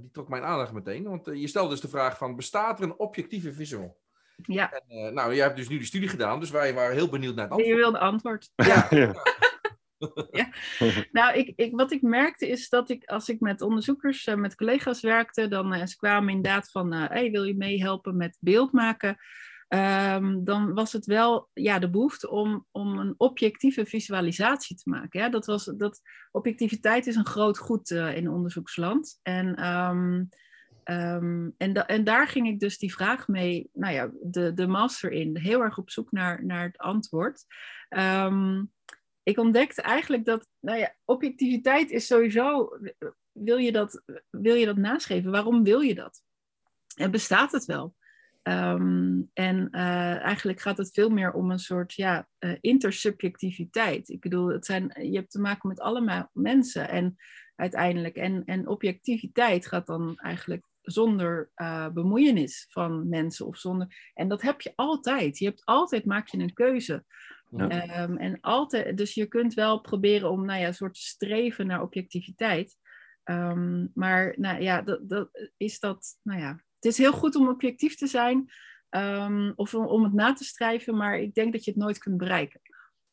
[0.00, 1.04] die trok mijn aandacht meteen.
[1.04, 3.96] Want je stelde dus de vraag van, bestaat er een objectieve visual?
[4.36, 4.72] Ja.
[4.88, 7.44] En, nou, jij hebt dus nu die studie gedaan, dus wij waren heel benieuwd naar
[7.44, 7.76] het antwoord.
[7.76, 8.50] Je wilde antwoord.
[8.66, 8.86] Ja.
[8.90, 9.14] ja.
[10.30, 10.48] ja.
[11.12, 15.00] Nou, ik, ik, wat ik merkte is dat ik, als ik met onderzoekers, met collega's
[15.00, 19.18] werkte, dan ze kwamen inderdaad van, hey, wil je meehelpen met beeld maken?
[19.74, 25.20] Um, dan was het wel ja, de behoefte om, om een objectieve visualisatie te maken.
[25.20, 29.20] Ja, dat was, dat, objectiviteit is een groot goed uh, in onderzoeksland.
[29.22, 29.54] En,
[31.56, 35.12] en, da en daar ging ik dus die vraag mee, nou ja, de, de master
[35.12, 37.44] in, heel erg op zoek naar, naar het antwoord.
[39.22, 42.78] ik ontdekte eigenlijk dat, nou ja, objectiviteit is sowieso,
[43.32, 45.30] wil je dat, wil je dat naschrijven?
[45.30, 46.22] Waarom wil je dat?
[46.96, 47.94] En bestaat het wel?
[48.48, 54.08] Um, en uh, eigenlijk gaat het veel meer om een soort ja, uh, intersubjectiviteit.
[54.08, 57.16] Ik bedoel, het zijn, je hebt te maken met allemaal mensen en
[57.56, 58.16] uiteindelijk.
[58.16, 64.10] En, en objectiviteit gaat dan eigenlijk zonder uh, bemoeienis van mensen of zonder.
[64.14, 65.38] En dat heb je altijd.
[65.38, 67.04] Je hebt altijd maak je een keuze.
[67.50, 68.02] Ja.
[68.02, 71.82] Um, en altijd, dus je kunt wel proberen om nou ja, een soort streven naar
[71.82, 72.76] objectiviteit.
[73.24, 77.48] Um, maar nou ja, dat, dat, is dat, nou ja, het is heel goed om
[77.48, 78.50] objectief te zijn
[78.90, 81.98] um, of om, om, het na te strijven, maar ik denk dat je het nooit
[81.98, 82.60] kunt bereiken.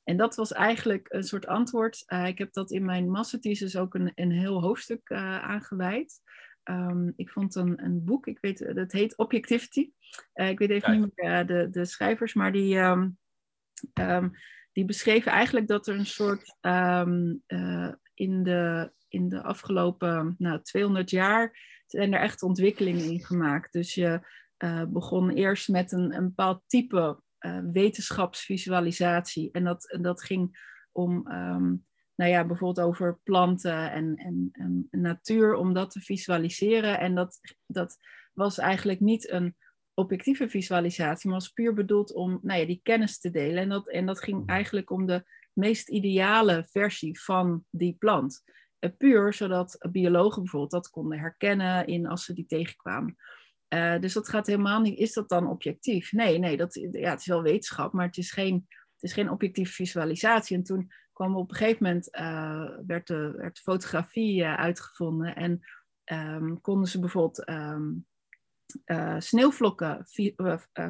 [0.03, 2.03] En dat was eigenlijk een soort antwoord.
[2.07, 6.21] Uh, ik heb dat in mijn masterthesis ook een, een heel hoofdstuk uh, aangeweid.
[6.63, 9.91] Um, ik vond een, een boek, ik weet, dat heet Objectivity.
[10.33, 13.17] Uh, ik weet even niet meer de, de schrijvers, maar die, um,
[14.71, 16.55] die beschreven eigenlijk dat er een soort
[18.13, 21.57] in, de, in de afgelopen nou, 200 jaar
[21.91, 23.73] zijn er echt ontwikkelingen in gemaakt.
[23.73, 24.19] Dus je
[24.63, 29.51] uh, begon eerst met een, een bepaald type uh, wetenschapsvisualisatie.
[29.51, 35.53] En dat, dat ging om, um, nou ja, bijvoorbeeld over planten en, en, en, natuur,
[35.55, 36.99] om dat te visualiseren.
[36.99, 37.97] En dat, dat
[38.33, 39.55] was eigenlijk niet een
[39.93, 43.63] objectieve visualisatie, maar was puur bedoeld om nou ja, die kennis te delen.
[43.63, 45.23] En dat, en dat ging eigenlijk om de
[45.53, 48.43] meest ideale versie van die plant.
[48.81, 53.15] Eh, puur zodat biologen bijvoorbeeld dat konden herkennen in als ze die tegenkwamen.
[53.69, 54.99] Uh, dus dat gaat helemaal niet.
[54.99, 56.11] Is dat dan objectief?
[56.11, 59.29] Nee, nee, dat, ja, het is wel wetenschap, maar het is geen, het is geen
[59.29, 60.57] objectieve visualisatie.
[60.57, 65.59] En toen kwam op een gegeven moment, uh, werd, de, werd fotografie uitgevonden en
[66.05, 68.05] um, konden ze bijvoorbeeld um,
[69.17, 70.05] sneeuwvlokken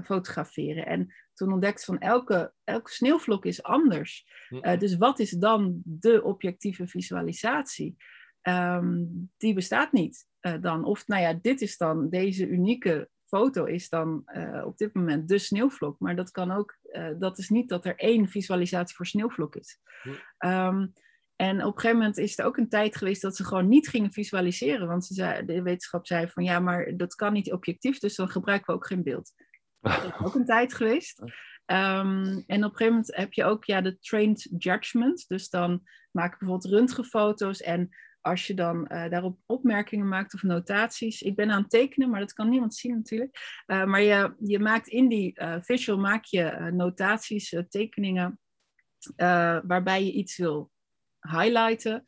[0.04, 0.86] fotograferen.
[0.86, 4.28] En toen ontdekte van elke, elke sneeuwvlok is anders.
[4.50, 7.96] Uh, dus wat is dan de objectieve visualisatie?
[8.42, 10.84] Um, die bestaat niet uh, dan.
[10.84, 15.28] Of nou ja, dit is dan, deze unieke foto is dan uh, op dit moment
[15.28, 16.00] de sneeuwvlok.
[16.00, 16.78] Maar dat kan ook,
[17.20, 19.80] dat is niet dat er één visualisatie voor sneeuwvlok is.
[20.46, 20.94] Um,
[21.42, 23.88] en op een gegeven moment is er ook een tijd geweest dat ze gewoon niet
[23.88, 24.88] gingen visualiseren.
[24.88, 28.30] Want ze zei, de wetenschap zei van ja, maar dat kan niet objectief, dus dan
[28.30, 29.34] gebruiken we ook geen beeld.
[29.82, 31.20] Dat is ook een tijd geweest.
[31.20, 31.28] Um,
[31.66, 35.28] en op een gegeven moment heb je ook ja, de trained judgment.
[35.28, 37.90] Dus dan maak ik bijvoorbeeld röntgenfoto's en
[38.22, 41.22] als je dan uh, daarop opmerkingen maakt of notaties.
[41.22, 43.64] Ik ben aan het tekenen, maar dat kan niemand zien natuurlijk.
[43.68, 48.40] Uh, maar je, je maakt in die uh, visual maak je notaties, tekeningen,
[49.64, 50.71] waarbij je iets wil
[51.22, 52.04] highlighten.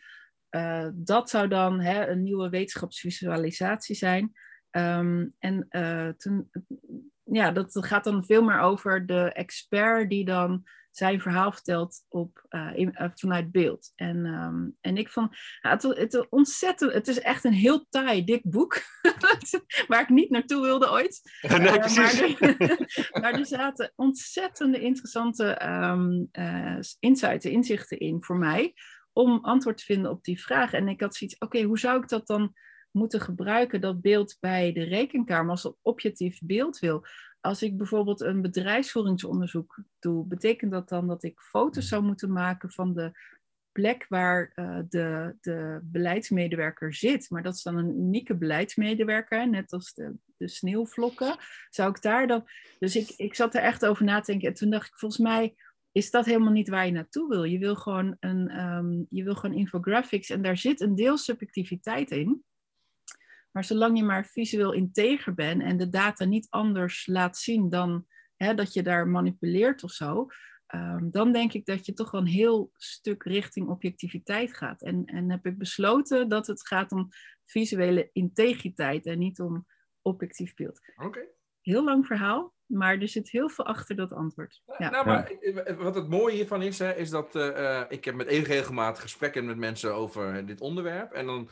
[0.93, 4.32] dat zou dan hè, een nieuwe wetenschapsvisualisatie zijn.
[4.71, 5.67] Um, en
[6.17, 6.49] toen,
[7.23, 10.63] ja, dat gaat dan veel meer over de expert die dan
[10.95, 13.91] zijn verhaal vertelt op, uh, in, uh, vanuit beeld.
[13.95, 18.23] En, um, en ik vond ja, het, het, ontzettend, het is echt een heel taai,
[18.23, 18.82] dik boek,
[19.88, 21.21] waar ik niet naartoe wilde ooit.
[21.41, 22.38] nee, uh, maar, er,
[23.21, 26.30] maar, er, zaten ontzettende interessante um,
[26.99, 28.73] insights, inzichten in voor mij
[29.13, 30.73] om antwoord te vinden op die vraag.
[30.73, 32.54] En ik had zoiets, oké, hoe zou ik dat dan
[32.91, 37.06] moeten gebruiken, dat beeld bij de rekenkamer, als ik objectief beeld wil?
[37.41, 42.71] Als ik bijvoorbeeld een bedrijfsvoeringsonderzoek doe, betekent dat dan dat ik foto's zou moeten maken
[42.71, 43.12] van de
[43.71, 47.30] plek waar uh, de, de beleidsmedewerker zit.
[47.30, 51.36] Maar dat is dan een unieke beleidsmedewerker, net als de, de sneeuwvlokken.
[51.69, 52.49] Zou ik daar dan.
[52.80, 54.47] Dus ik, ik zat er echt over na te denken.
[54.47, 55.56] En toen dacht ik, volgens mij
[55.93, 57.43] is dat helemaal niet waar je naartoe wil.
[57.43, 62.12] Je wil gewoon een um, je wil gewoon infographics en daar zit een deel subjectiviteit
[62.12, 62.43] in.
[63.51, 68.08] Maar zolang je maar visueel integer bent en de data niet anders laat zien dan
[68.36, 70.27] hè, dat je daar manipuleert of zo,
[70.75, 74.82] um, dan denk ik dat je toch wel een heel stuk richting objectiviteit gaat.
[74.82, 77.10] En, en heb ik besloten dat het gaat om
[77.45, 79.65] visuele integriteit en niet om
[80.01, 80.79] objectief beeld.
[80.95, 81.27] Oké.
[81.62, 84.62] Heel lang verhaal, maar er zit heel veel achter dat antwoord.
[84.78, 84.89] Ja.
[84.89, 85.32] Nou, maar
[85.78, 89.45] wat het mooie hiervan is, hè, is dat uh, ik heb met enige regelmaat gesprekken
[89.45, 91.12] met mensen over dit onderwerp.
[91.12, 91.49] En dan,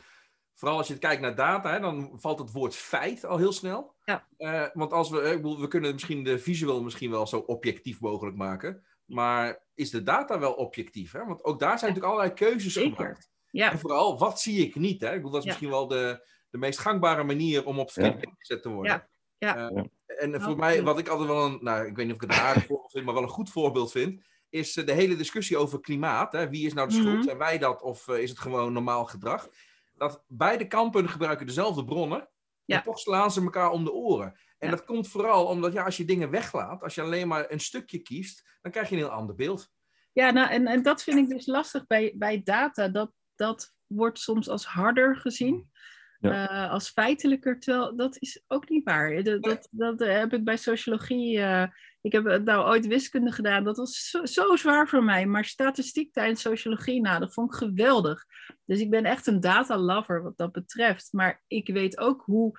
[0.54, 3.94] vooral als je kijkt naar data, hè, dan valt het woord feit al heel snel.
[4.04, 4.26] Ja.
[4.38, 8.84] Uh, want als we, we kunnen misschien de visueel misschien wel zo objectief mogelijk maken.
[9.04, 11.12] Maar is de data wel objectief?
[11.12, 11.24] Hè?
[11.24, 12.96] Want ook daar zijn natuurlijk allerlei keuzes Zeker.
[12.96, 13.30] gemaakt.
[13.50, 13.70] Ja.
[13.70, 15.00] En vooral, wat zie ik niet?
[15.00, 15.08] Hè?
[15.08, 15.50] Ik bedoel, dat is Ja.
[15.50, 18.34] misschien wel de, de meest gangbare manier om op verkeerd Ja.
[18.38, 19.08] gezet te worden.
[19.38, 19.56] Ja.
[19.56, 19.86] Ja.
[20.18, 20.56] En voor Absoluut.
[20.56, 22.66] mij, wat ik altijd wel een, nou, ik weet niet of ik het een aardig
[22.66, 26.32] voorbeeld vind, maar wel een goed voorbeeld vind, is eh, de hele discussie over klimaat.
[26.32, 26.48] Hè?
[26.48, 27.14] Wie is nou de schuld?
[27.14, 27.22] Mhm.
[27.22, 29.48] Zijn wij dat of eh, is het gewoon normaal gedrag?
[29.94, 32.28] Dat beide kampen gebruiken dezelfde bronnen,
[32.64, 32.76] Ja.
[32.76, 34.26] en toch slaan ze elkaar om de oren.
[34.58, 34.74] En Ja.
[34.76, 37.98] dat komt vooral omdat ja, als je dingen weglaat, als je alleen maar een stukje
[37.98, 39.70] kiest, dan krijg je een heel ander beeld.
[40.12, 42.88] Ja, nou, en, en dat vind ik dus lastig bij, bij data.
[42.88, 45.70] Dat, dat wordt soms als harder gezien,
[46.22, 46.48] Ja.
[46.48, 47.58] eh, als feitelijker.
[47.60, 49.22] Terwijl dat is ook niet waar.
[49.22, 51.38] Dat, dat, dat eh, heb ik bij sociologie.
[51.40, 51.66] eh,
[52.00, 53.64] ik heb eh, nou ooit wiskunde gedaan.
[53.64, 55.26] Dat was zo, zo zwaar voor mij.
[55.26, 58.24] Maar statistiek tijdens sociologie, nou, dat vond ik geweldig.
[58.64, 61.08] Dus ik ben echt een data lover wat dat betreft.
[61.12, 62.58] Maar ik weet ook hoe,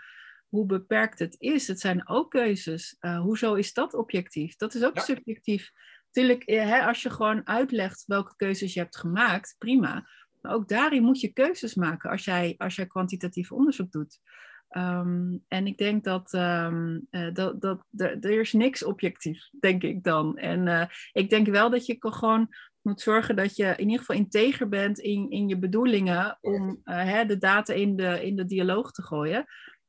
[0.49, 1.67] hoe beperkt het is.
[1.67, 2.95] Het zijn ook keuzes.
[2.99, 4.55] Eh, hoezo is dat objectief?
[4.55, 5.01] Dat is ook Ja.
[5.01, 5.71] subjectief.
[6.11, 10.07] Tuurlijk, eh, hè, als je gewoon uitlegt welke keuzes je hebt gemaakt, prima.
[10.43, 14.19] Maar ook daarin moet je keuzes maken als jij, als jij kwantitatief onderzoek doet.
[14.67, 20.03] Ehm, en ik denk dat, ehm, eh, dat, dat er, is niks objectief, denk ik
[20.03, 20.37] dan.
[20.37, 24.15] En eh, ik denk wel dat je gewoon moet zorgen dat je in ieder geval
[24.15, 28.45] integer bent in, in je bedoelingen om eh, hè, de data in de, in de
[28.45, 29.45] dialoog te gooien.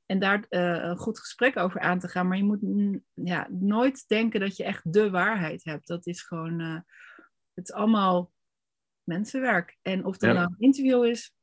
[0.07, 2.29] En daar een goed gesprek over aan te gaan.
[2.29, 2.61] Maar je moet
[3.15, 5.87] ja, nooit denken dat je echt de waarheid hebt.
[5.87, 6.61] Dat is gewoon,
[7.55, 8.33] het is allemaal
[9.05, 9.77] mensenwerk.
[9.83, 10.37] En of dat Ja.
[10.37, 11.35] nou een interview is,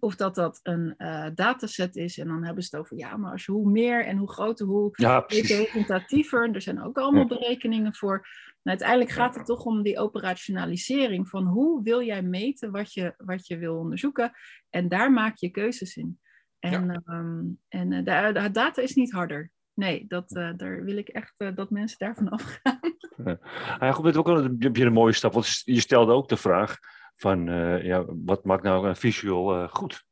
[0.00, 2.18] of dat dat een eh, dataset is.
[2.18, 4.66] En dan hebben ze het over, ja, maar als je hoe meer en hoe groter,
[4.66, 6.54] hoe Ja, representatiever.
[6.54, 8.18] Er zijn ook allemaal berekeningen voor.
[8.62, 13.14] Maar uiteindelijk gaat het toch om die operationalisering van hoe wil jij meten wat je,
[13.16, 14.32] wat je wil onderzoeken.
[14.70, 16.20] En daar maak je keuzes in.
[16.58, 19.50] En, ehm, en eh, de, de data is niet harder.
[19.74, 22.80] Nee, dat, eh, daar wil ik echt eh, dat mensen daarvan afgaan.
[23.24, 23.36] Ah
[23.80, 25.32] Ja, goed, dat is ook wel een, heb je een mooie stap.
[25.32, 26.78] Want je stelde ook de vraag
[27.14, 30.04] van, eh, ja, wat maakt nou een visual goed?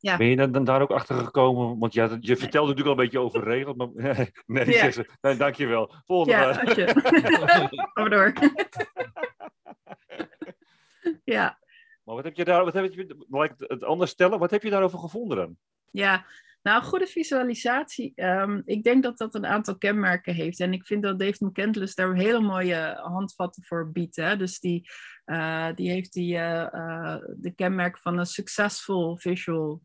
[0.00, 0.16] Ja.
[0.16, 1.78] Ben je dan, dan daar ook achter gekomen?
[1.78, 3.88] Want ja, je vertelde natuurlijk al een beetje over regels, maar
[4.46, 4.72] nee, Ja.
[4.72, 5.10] zegt ze.
[5.20, 5.94] nee, dankjewel.
[6.06, 6.52] Volgende Ja.
[7.94, 8.32] Gaan we door.
[11.24, 11.58] ja,
[12.04, 14.62] Maar wat heb je daar, wat heb je, laat ik het anders stellen, wat heb
[14.62, 15.56] je daarover gevonden dan?
[15.90, 16.24] Ja,
[16.62, 18.12] nou, goede visualisatie.
[18.14, 20.60] ehm, ik denk dat dat een aantal kenmerken heeft.
[20.60, 24.16] En ik vind dat Dave McCandless daar hele mooie handvatten voor biedt.
[24.16, 24.36] Hè?
[24.36, 24.90] Dus die,
[25.24, 29.82] eh, die heeft die, eh, eh, de kenmerken van een successful visual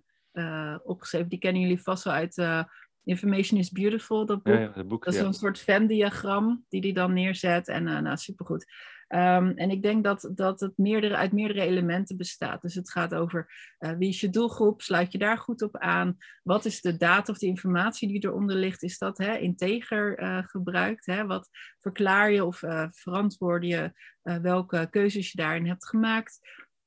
[0.84, 1.30] opgeschreven.
[1.30, 2.68] Die kennen jullie vast wel uit
[3.04, 4.54] Information is Beautiful, dat boek.
[4.54, 5.04] Ja, ja, het boek.
[5.04, 5.26] Dat is ja.
[5.26, 7.68] zo'n soort Venn-diagram die hij dan neerzet.
[7.68, 8.66] En nou, supergoed.
[9.13, 12.62] Um, en ik denk dat, dat het meerdere, uit meerdere elementen bestaat.
[12.62, 16.17] Dus het gaat over uh, wie is je doelgroep, sluit je daar goed op aan?
[16.43, 18.84] Wat is de data of de informatie die eronder ligt?
[18.84, 21.06] Is dat hè, integer uh, gebruikt?
[21.06, 21.26] Hè?
[21.26, 21.49] Wat
[21.80, 26.39] verklaar je of uh, verantwoord je welke keuzes je daarin hebt gemaakt?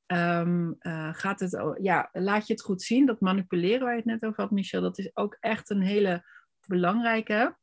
[0.06, 0.76] Um,
[1.12, 3.06] gaat het, ja, laat je het goed zien?
[3.06, 6.24] Dat manipuleren waar je het net over had, Michel, dat is ook echt een hele
[6.66, 7.56] belangrijke.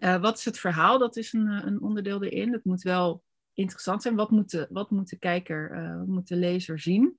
[0.00, 0.98] Uh, wat is het verhaal?
[0.98, 2.52] Dat is een, een, onderdeel erin.
[2.52, 3.22] Het moet wel
[3.58, 4.16] interessant zijn.
[4.16, 7.18] Wat moet de, wat moet de kijker, uh, moet de lezer zien?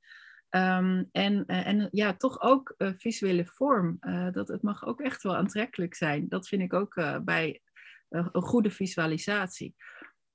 [0.49, 3.97] Um, en, uh, en ja, toch ook visuele vorm.
[4.31, 6.27] Dat, het mag ook echt wel aantrekkelijk zijn.
[6.27, 7.61] Dat vind ik ook bij
[8.09, 9.75] een goede visualisatie.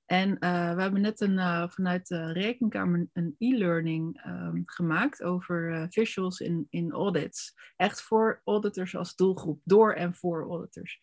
[0.07, 6.67] En we hebben net een, vanuit de rekenkamer een e-learning um, gemaakt over visuals in,
[6.71, 7.55] in audits.
[7.77, 11.01] Echt voor auditors als doelgroep, door en voor auditors.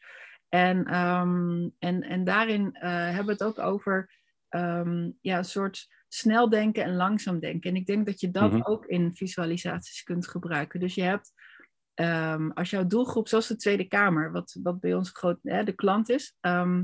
[0.50, 4.20] En, um, en, en daarin hebben we het ook over
[4.56, 7.70] um, ja, een soort snel denken en langzaam denken.
[7.70, 8.62] En ik denk dat je dat Mhm.
[8.64, 10.80] ook in visualisaties kunt gebruiken.
[10.80, 11.34] Dus je hebt,
[11.94, 15.72] ehm, als jouw doelgroep, zoals de Tweede Kamer, wat, wat bij ons groot, hè, de
[15.76, 16.84] klant is ehm,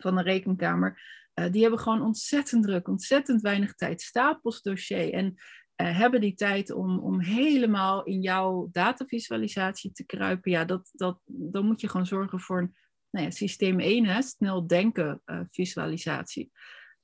[0.00, 1.02] van de rekenkamer,
[1.34, 5.12] eh, die hebben gewoon ontzettend druk, ontzettend weinig tijd, stapels dossier.
[5.12, 5.34] En
[5.74, 10.50] eh, hebben die tijd om, om helemaal in jouw datavisualisatie te kruipen.
[10.50, 12.74] Ja, dat, dat, dan moet je gewoon zorgen voor een
[13.10, 16.50] nou ja, systeem 1, hè, snel denken eh, visualisatie.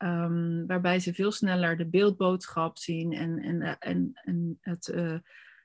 [0.02, 5.18] Ehm, waarbij ze veel sneller de beeldboodschap zien en, en, eh, en, en het, eh,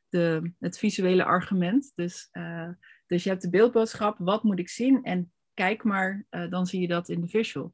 [0.09, 1.91] de, het visuele argument.
[1.95, 2.69] Dus, eh,
[3.07, 5.03] dus je hebt de beeldboodschap, wat moet ik zien?
[5.03, 7.71] En kijk maar, dan zie je dat in de visual.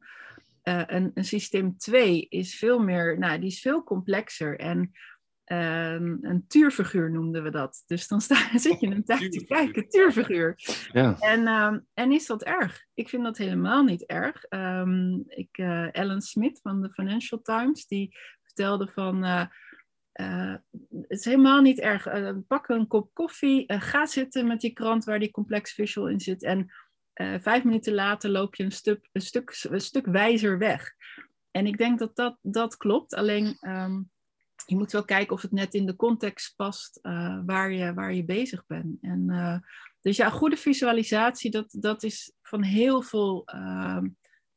[0.63, 4.59] Een, een systeem 2 is veel meer, nou, die is veel complexer.
[4.59, 4.91] En
[5.43, 7.83] ehm, een tuurfiguur noemden we dat.
[7.85, 10.55] Dus dan sta, zit je een tijd te kijken, tuurfiguur.
[10.91, 11.15] Ja.
[11.19, 12.85] En, ehm, en is dat erg?
[12.93, 14.43] Ik vind dat helemaal niet erg.
[14.43, 19.23] Ehm, ik, eh, Ellen Smith van de Financial Times, die vertelde van...
[19.23, 19.45] eh,
[20.11, 20.55] eh,
[20.89, 22.07] het is helemaal niet erg.
[22.47, 26.43] Pak een kop koffie, ga zitten met die krant waar die complex visual in zit.
[26.43, 26.71] En
[27.39, 30.91] vijf minuten later loop je een stuk, een, stuk, een stuk wijzer weg.
[31.51, 33.13] En ik denk dat dat, dat klopt.
[33.13, 33.57] Alleen
[34.65, 38.13] je moet wel kijken of het net in de context past eh, waar, je, waar
[38.13, 38.97] je bezig bent.
[39.01, 39.57] En, eh,
[40.01, 44.07] dus ja, goede visualisatie, dat, dat is van heel veel ehm,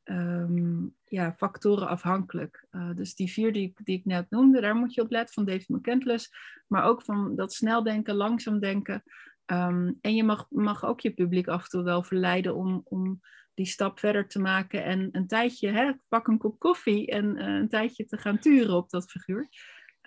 [0.02, 2.66] ehm, ja, factoren afhankelijk.
[2.70, 5.44] Eh, dus die vier die, die ik net noemde, daar moet je op letten, van
[5.44, 6.30] David McCandless.
[6.66, 9.02] Maar ook van dat snel denken, langzaam denken.
[9.44, 13.20] Ehm, en je mag, mag ook je publiek af en toe wel verleiden om, om
[13.54, 17.68] die stap verder te maken en een tijdje, hè, pak een kop koffie en een
[17.68, 19.48] tijdje te gaan turen op dat figuur.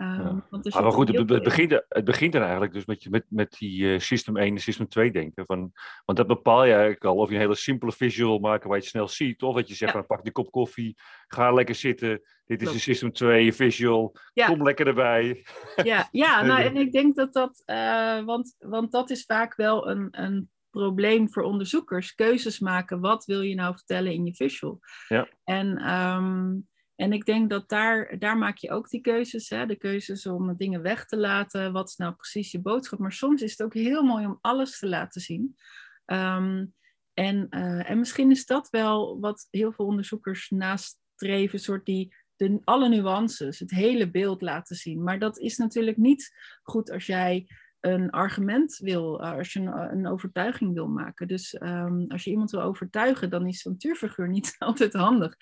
[0.00, 3.92] Ehm, want maar goed, het, begint, het begint dan eigenlijk dus met, met, met die
[3.92, 5.46] eh, System 1 en System 2 denken.
[5.46, 5.72] Van,
[6.04, 7.16] want dat bepaal je eigenlijk al.
[7.16, 9.42] Of je een hele simpele visual wil maken waar je het snel ziet.
[9.42, 9.98] Of dat je zegt, Ja.
[9.98, 12.20] van, pak die kop koffie, ga lekker zitten.
[12.44, 14.16] Dit is de System 2 visual.
[14.32, 14.46] Ja.
[14.46, 15.44] Kom lekker erbij.
[15.82, 19.88] Ja, ja nou, en ik denk dat dat, eh, want, want dat is vaak wel
[19.88, 22.14] een, een probleem voor onderzoekers.
[22.14, 24.78] Keuzes maken, wat wil je nou vertellen in je visual?
[25.08, 25.28] Ja.
[25.44, 26.52] En, ehm,
[27.00, 29.48] en ik denk dat daar, daar maak je ook die keuzes.
[29.48, 29.66] Hè?
[29.66, 31.72] De keuzes om dingen weg te laten.
[31.72, 32.98] Wat is nou precies je boodschap?
[32.98, 35.56] Maar soms is het ook heel mooi om alles te laten zien.
[36.04, 36.66] Ehm,
[37.14, 42.60] en, eh, en misschien is dat wel wat heel veel onderzoekers nastreven, soort die de,
[42.64, 45.02] alle nuances, het hele beeld laten zien.
[45.02, 47.46] Maar dat is natuurlijk niet goed als jij
[47.80, 51.28] een argument wil, eh, als je een, een overtuiging wil maken.
[51.28, 55.36] Dus ehm, als je iemand wil overtuigen, dan is zo'n tuurfiguur niet altijd handig.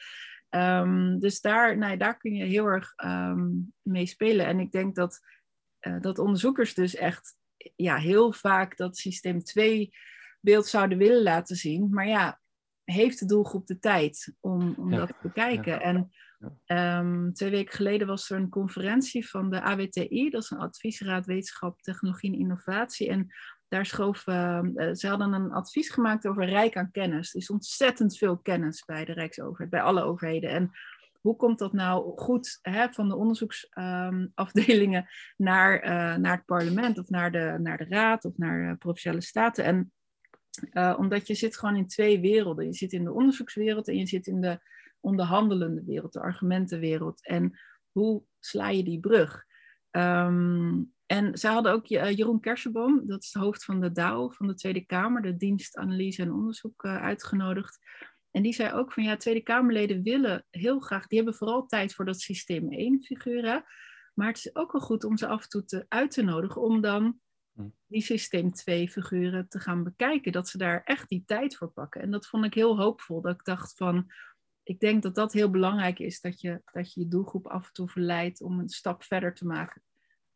[0.48, 3.48] Ehm, dus daar, nou, daar kun je heel erg ehm,
[3.82, 4.46] mee spelen.
[4.46, 5.20] En ik denk dat,
[5.78, 7.36] eh, dat onderzoekers dus echt
[7.76, 9.90] ja, heel vaak dat systeem 2
[10.40, 11.88] beeld zouden willen laten zien.
[11.90, 12.40] Maar ja,
[12.84, 15.72] heeft de doelgroep de tijd om, om Ja, dat te bekijken?
[15.72, 16.10] ja, En
[16.64, 21.26] ehm, twee weken geleden was er een conferentie van de AWTI, dat is een adviesraad
[21.26, 23.08] wetenschap, technologie en innovatie.
[23.08, 23.34] En
[23.68, 27.34] daar schoof, ehm, eh, ze hadden een advies gemaakt over rijk aan kennis.
[27.34, 30.50] Er is ontzettend veel kennis bij de Rijksoverheid, bij alle overheden.
[30.50, 30.70] En
[31.20, 37.08] hoe komt dat nou goed hè, van de onderzoeksafdelingen naar, eh, naar het parlement of
[37.08, 39.64] naar de, naar de raad of naar uh, provinciale staten?
[39.64, 39.92] En
[40.96, 42.66] omdat je zit gewoon in twee werelden.
[42.66, 44.60] Je zit in de onderzoekswereld en je zit in de
[45.00, 47.26] onderhandelende wereld, de argumentenwereld.
[47.26, 47.58] En
[47.92, 49.44] hoe sla je die brug?
[49.90, 54.30] Um, en ze hadden ook uh, Jeroen Kersenboom, dat is de hoofd van de DAO
[54.30, 57.78] van de Tweede Kamer, de dienst Analyse en Onderzoek, uh, uitgenodigd.
[58.30, 61.94] En die zei ook van ja, Tweede Kamerleden willen heel graag, die hebben vooral tijd
[61.94, 63.64] voor dat systeem 1 figuren.
[64.14, 66.62] Maar het is ook wel goed om ze af en toe te, uit te nodigen
[66.62, 67.20] om dan
[67.86, 70.32] die systeem 2 figuren te gaan bekijken.
[70.32, 72.00] Dat ze daar echt die tijd voor pakken.
[72.00, 73.20] En dat vond ik heel hoopvol.
[73.20, 74.12] Dat ik dacht van,
[74.62, 76.20] ik denk dat dat heel belangrijk is.
[76.20, 79.46] Dat je dat je, je doelgroep af en toe verleidt om een stap verder te
[79.46, 79.82] maken.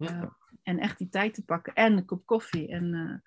[0.03, 0.23] Ja.
[0.23, 0.29] Uh,
[0.63, 1.75] en echt die tijd te pakken.
[1.75, 3.19] En een kop koffie en, uh,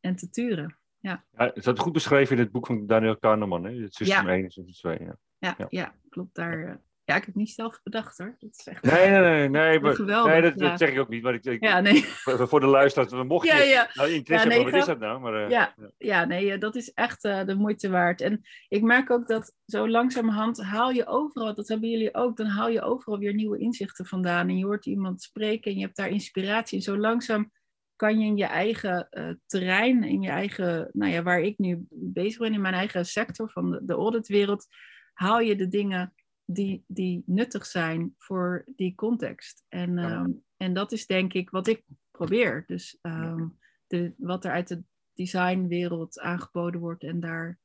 [0.00, 0.76] en te turen.
[1.00, 1.24] Ja.
[1.30, 3.64] ja, het staat goed beschreven in het boek van Daniel Kahneman.
[3.64, 3.82] Hè?
[3.82, 4.32] Het systeem ja.
[4.32, 5.06] 1 en systeem 2.
[5.06, 5.16] Ja.
[5.38, 5.66] Ja, ja.
[5.70, 6.80] ja, klopt daar.
[7.06, 8.36] Ja, ik heb het niet zelf bedacht hoor.
[8.38, 9.48] Dat is echt nee, nee, nee.
[9.48, 10.68] nee, maar, geweldig, nee dat, ja.
[10.68, 11.22] dat, zeg ik ook niet.
[11.22, 12.04] Maar ik, ik, ja, nee.
[12.04, 13.90] voor, de luisteraars, mocht je ja, ja.
[13.94, 15.20] nou interesse ja, nee, hebben, wat is dat nou?
[15.20, 18.20] Maar, uh, ja, ja, nee, dat is echt uh, de moeite waard.
[18.20, 22.46] En ik merk ook dat zo langzamerhand haal je overal, dat hebben jullie ook, dan
[22.46, 24.48] haal je overal weer nieuwe inzichten vandaan.
[24.48, 26.78] En je hoort iemand spreken en je hebt daar inspiratie.
[26.78, 27.50] En zo langzaam
[27.96, 31.86] kan je in je eigen uh, terrein, in je eigen, nou ja, waar ik nu
[31.90, 34.66] bezig ben, in mijn eigen sector van de, de auditwereld,
[35.12, 36.14] haal je de dingen
[36.44, 39.64] die, die nuttig zijn voor die context.
[39.68, 40.20] En, Ja.
[40.20, 42.64] um, en dat is denk ik wat ik probeer.
[42.66, 44.82] Dus um, de, wat er uit de
[45.12, 47.58] designwereld aangeboden wordt en daar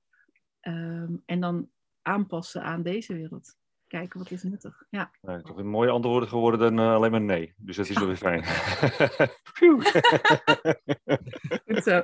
[0.62, 1.70] um, en dan
[2.02, 3.58] aanpassen aan deze wereld.
[3.90, 4.84] Kijken wat is nuttig.
[4.90, 5.12] Ja.
[5.22, 7.54] Nee, toch een mooie antwoorden geworden dan uh, alleen maar nee.
[7.58, 8.44] Dus dat is wel weer fijn.
[9.60, 10.02] Goed
[11.84, 12.04] zo.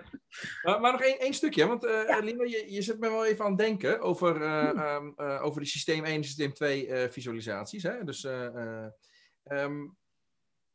[0.64, 3.46] Maar, maar nog één, één stukje, want uh, Lina, je, je zet me wel even
[3.46, 7.84] aan het denken over, uh, um, over de systeem 1 en systeem 2 visualisaties.
[7.84, 8.04] Hè?
[8.04, 8.24] Dus,
[9.44, 9.98] um,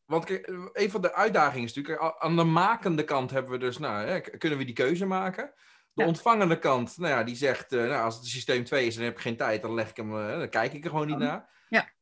[0.05, 0.31] want
[0.73, 4.21] een van de uitdagingen is natuurlijk, aan de makende kant hebben we dus, nou, hè,
[4.21, 5.55] kunnen we die keuze maken?
[5.93, 9.05] De ontvangende kant, nou ja, die zegt, uh, nou, als het systeem 2 is en
[9.05, 11.19] heb ik geen tijd, dan leg ik hem, uh, dan kijk ik er gewoon niet
[11.19, 11.49] naar.
[11.69, 11.93] Ja.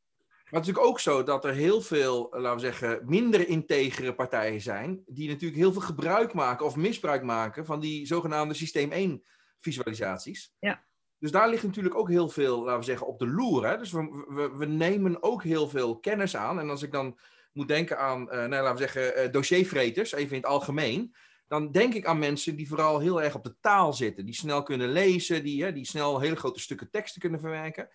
[0.49, 4.15] Maar het is natuurlijk ook zo dat er heel veel, laten we zeggen, minder integere
[4.15, 8.91] partijen zijn, die natuurlijk heel veel gebruik maken of misbruik maken van die zogenaamde systeem
[8.91, 9.23] 1
[9.59, 10.53] visualisaties.
[10.59, 10.83] Ja.
[11.19, 13.67] Dus daar ligt natuurlijk ook heel veel, laten we zeggen, op de loer.
[13.67, 13.77] Hè?
[13.77, 16.59] Dus we, we, we nemen ook heel veel kennis aan.
[16.59, 17.19] En als ik dan
[17.53, 21.15] moet denken aan, uh, nou, laten we zeggen, dossiervreters, even in het algemeen
[21.49, 24.25] dan denk ik aan mensen die vooral heel erg op de taal zitten.
[24.25, 27.89] Die snel kunnen lezen, die, hè, die snel hele grote stukken teksten kunnen verwerken.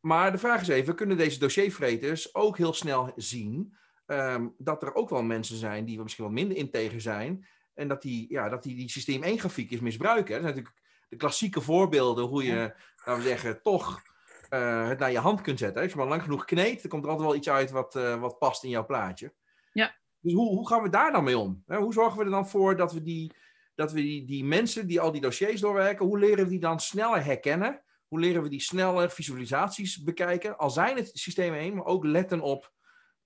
[0.00, 4.94] Maar de vraag is even, kunnen deze dossiervreters ook heel snel zien um, dat er
[4.94, 7.46] ook wel mensen zijn die misschien wat minder integer zijn.
[7.74, 10.32] En dat die, ja, dat die, die systeem 1 grafiekjes misbruiken.
[10.32, 12.74] Dat zijn natuurlijk de klassieke voorbeelden hoe je,
[13.04, 14.02] laten we zeggen, toch
[14.50, 15.82] uh, het naar je hand kunt zetten.
[15.82, 18.20] Als je maar lang genoeg kneedt, dan komt er altijd wel iets uit wat, uh,
[18.20, 19.34] wat past in jouw plaatje.
[19.72, 19.94] Ja.
[20.20, 21.62] Dus hoe, hoe gaan we daar dan mee om?
[21.66, 23.32] Hoe zorgen we er dan voor dat we, die,
[23.74, 26.80] dat we die, die mensen die al die dossiers doorwerken, hoe leren we die dan
[26.80, 27.82] sneller herkennen?
[28.08, 30.56] Hoe leren we die sneller visualisaties bekijken?
[30.56, 32.74] Al zijn het systemen heen, maar ook letten op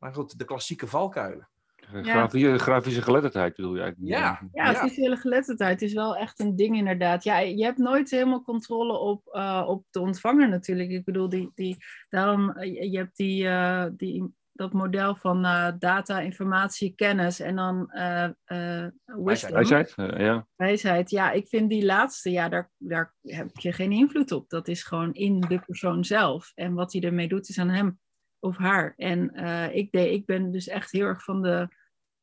[0.00, 1.48] maar goed, de klassieke valkuilen.
[1.76, 4.14] Grafische, grafische geletterdheid bedoel je eigenlijk?
[4.14, 7.24] Ja, ja, visuele geletterdheid is wel echt een ding inderdaad.
[7.24, 10.90] Ja, je hebt nooit helemaal controle op, uh, op de ontvanger natuurlijk.
[10.90, 11.76] Ik bedoel, die, die,
[12.08, 17.90] daarom, je hebt die, uh, die dat model van uh, data, informatie, kennis en dan
[17.94, 19.52] uh, uh, wisdom.
[19.52, 20.46] Wijsheid, ja.
[20.56, 21.30] Wijsheid, ja.
[21.30, 24.48] Ik vind die laatste, ja, daar, daar heb je geen invloed op.
[24.48, 26.52] Dat is gewoon in de persoon zelf.
[26.54, 27.98] En wat hij ermee doet, is aan hem
[28.38, 28.94] of haar.
[28.96, 29.34] En
[29.74, 31.68] ik, de, ik ben dus echt heel erg van de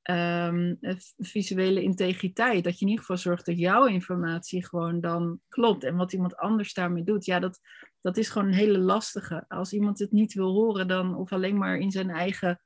[0.09, 0.77] um,
[1.17, 2.63] visuele integriteit.
[2.63, 5.83] Dat je in ieder geval zorgt dat jouw informatie gewoon dan klopt.
[5.83, 7.59] En wat iemand anders daarmee doet, ja, dat,
[8.01, 9.45] dat is gewoon een hele lastige.
[9.47, 12.61] Als iemand het niet wil horen, dan, of alleen maar in zijn eigen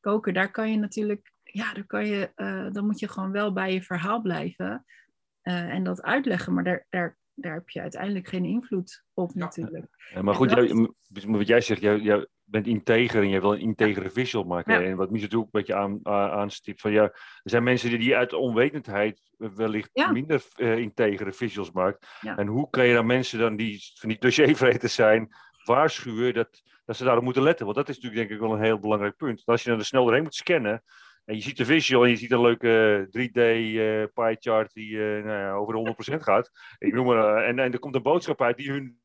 [0.00, 3.52] koken, daar kan je natuurlijk, ja, daar kan je, uh, dan moet je gewoon wel
[3.52, 4.84] bij je verhaal blijven
[5.42, 6.54] uh, en dat uitleggen.
[6.54, 9.38] Maar daar, daar, daar heb je uiteindelijk geen invloed op, ja.
[9.38, 10.10] natuurlijk.
[10.14, 10.88] Ja, maar goed, jij,
[11.26, 14.80] wat jij zegt, jij, jij bent integer en je wil een integere visual maken.
[14.80, 14.88] Ja.
[14.88, 18.16] En wat Mies natuurlijk een beetje aan, aanstipt, van ja, er zijn mensen die, die
[18.16, 20.10] uit onwetendheid wellicht ja.
[20.10, 22.06] minder uh, integere visuals maakt.
[22.20, 25.28] En hoe kan je dan mensen dan die van die dossiervreters zijn,
[25.64, 27.64] waarschuwen dat, dat ze daarop moeten letten?
[27.64, 29.42] Want dat is natuurlijk denk ik wel een heel belangrijk punt.
[29.44, 30.82] Als je dan er snel doorheen moet scannen,
[31.24, 34.90] en je ziet de visual en je ziet een leuke 3D uh, pie chart die
[34.90, 36.50] uh, nou ja, over de 100% gaat.
[36.78, 38.98] Ik noem maar, uh, en, en er komt een boodschap uit die hun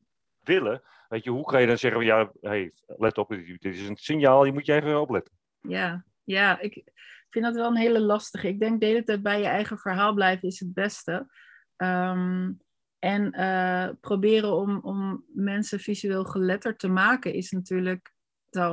[0.44, 0.82] willen.
[1.08, 4.44] Weet je, hoe kan je dan zeggen, ja, hey, let op, dit is een signaal,
[4.44, 5.34] je moet je even opletten.
[5.60, 6.84] Ja, ja, ik
[7.30, 8.48] vind dat wel een hele lastige.
[8.48, 11.26] Ik denk de hele tijd bij je eigen verhaal blijven is het beste.
[11.76, 12.62] Um,
[12.98, 18.14] en uh, proberen om, om mensen visueel geletterd te maken is natuurlijk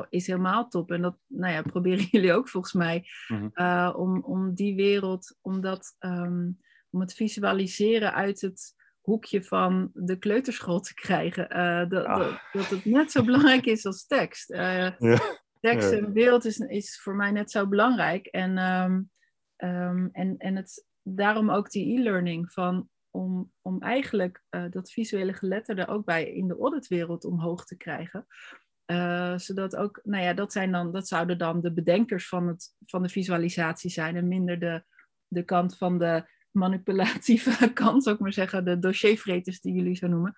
[0.09, 0.91] is helemaal top.
[0.91, 3.05] En dat nou ja, proberen jullie ook volgens mij.
[3.27, 3.51] Mm-hmm.
[3.53, 6.59] Uh, om, om die wereld, om, dat, um,
[6.89, 11.57] om het visualiseren uit het hoekje van de kleuterschool te krijgen.
[11.57, 12.17] Uh, dat, ah.
[12.17, 14.51] dat, dat, het net zo belangrijk is als tekst.
[14.51, 15.39] Uh, ja.
[15.59, 18.25] Tekst en beeld is, is voor mij net zo belangrijk.
[18.25, 19.11] En, um,
[19.57, 25.33] um, en, en het, daarom ook die e-learning van om, om eigenlijk uh, dat visuele
[25.33, 28.27] geletterde ook bij in de auditwereld omhoog te krijgen.
[28.85, 32.75] Uh, zodat ook, nou ja, dat, zijn dan, dat zouden dan de bedenkers van, het,
[32.85, 34.83] van de visualisatie zijn en minder de,
[35.27, 40.07] de kant van de manipulatieve kant, zou ik maar zeggen, de dossiervreters die jullie zo
[40.07, 40.35] noemen.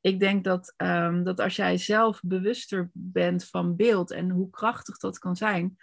[0.00, 4.96] Ik denk dat, um, dat als jij zelf bewuster bent van beeld en hoe krachtig
[4.96, 5.78] dat kan zijn,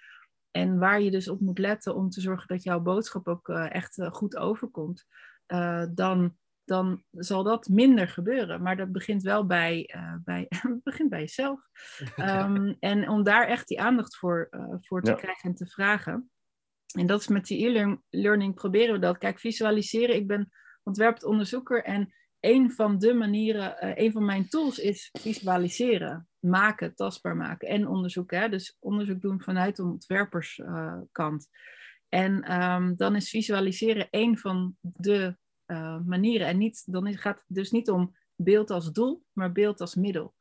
[0.52, 3.74] en waar je dus op moet letten om te zorgen dat jouw boodschap ook uh,
[3.74, 5.06] echt uh, goed overkomt,
[5.48, 8.62] uh, dan, dan zal dat minder gebeuren.
[8.62, 10.48] Maar dat begint wel bij, bij,
[10.84, 11.60] begint bij jezelf.
[12.16, 14.50] Um, en om daar echt die aandacht voor,
[14.82, 15.18] voor te ja.
[15.18, 16.30] krijgen en te vragen.
[16.98, 19.18] En dat is met die e-learning proberen we dat.
[19.18, 20.16] Kijk, visualiseren.
[20.16, 20.50] Ik ben
[20.84, 27.36] ontwerponderzoeker en een van de manieren, uh, een van mijn tools is visualiseren, maken, tastbaar
[27.36, 28.40] maken en onderzoeken.
[28.40, 28.50] Hè?
[28.50, 31.48] Dus onderzoek doen vanuit de ontwerperskant.
[31.50, 31.56] Uh,
[32.10, 35.38] en um, dan is visualiseren een van de
[35.68, 36.48] uh, manieren.
[36.48, 40.36] En niet, dan gaat het dus niet om beeld als doel, maar beeld als middel.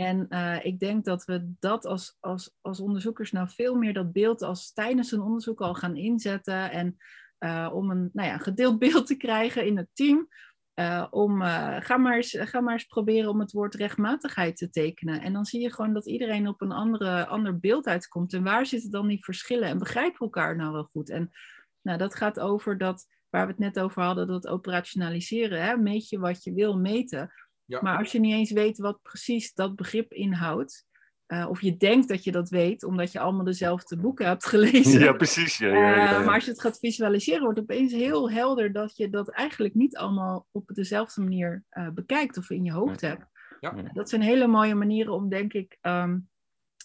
[0.00, 4.12] En uh, ik denk dat we dat als, als, als onderzoekers nou veel meer dat
[4.12, 6.70] beeld als tijdens een onderzoek al gaan inzetten.
[6.70, 6.96] En
[7.38, 10.28] uh, om een nou ja, gedeeld beeld te krijgen in het team.
[10.74, 11.42] Uh, om,
[11.80, 15.20] ga, maar eens, ga maar eens proberen om het woord rechtmatigheid te tekenen.
[15.20, 18.32] En dan zie je gewoon dat iedereen op een andere, ander beeld uitkomt.
[18.32, 19.68] En waar zitten dan die verschillen?
[19.68, 21.10] En begrijpen elkaar nou wel goed?
[21.10, 21.30] En
[21.82, 25.62] nou, dat gaat over dat, waar we het net over hadden, dat operationaliseren.
[25.62, 25.76] Hè?
[25.76, 27.32] Meet je wat je wil meten.
[27.70, 27.80] Ja.
[27.82, 30.86] Maar als je niet eens weet wat precies dat begrip inhoudt,
[31.32, 35.00] uh, of je denkt dat je dat weet, omdat je allemaal dezelfde boeken hebt gelezen.
[35.00, 35.58] Ja, precies.
[35.58, 38.72] Ja, ja, ja, uh, maar als je het gaat visualiseren, wordt het opeens heel helder
[38.72, 43.00] dat je dat eigenlijk niet allemaal op dezelfde manier uh, bekijkt of in je hoofd
[43.00, 43.24] hebt.
[43.60, 43.74] Ja.
[43.92, 46.28] Dat zijn hele mooie manieren om, denk ik, um,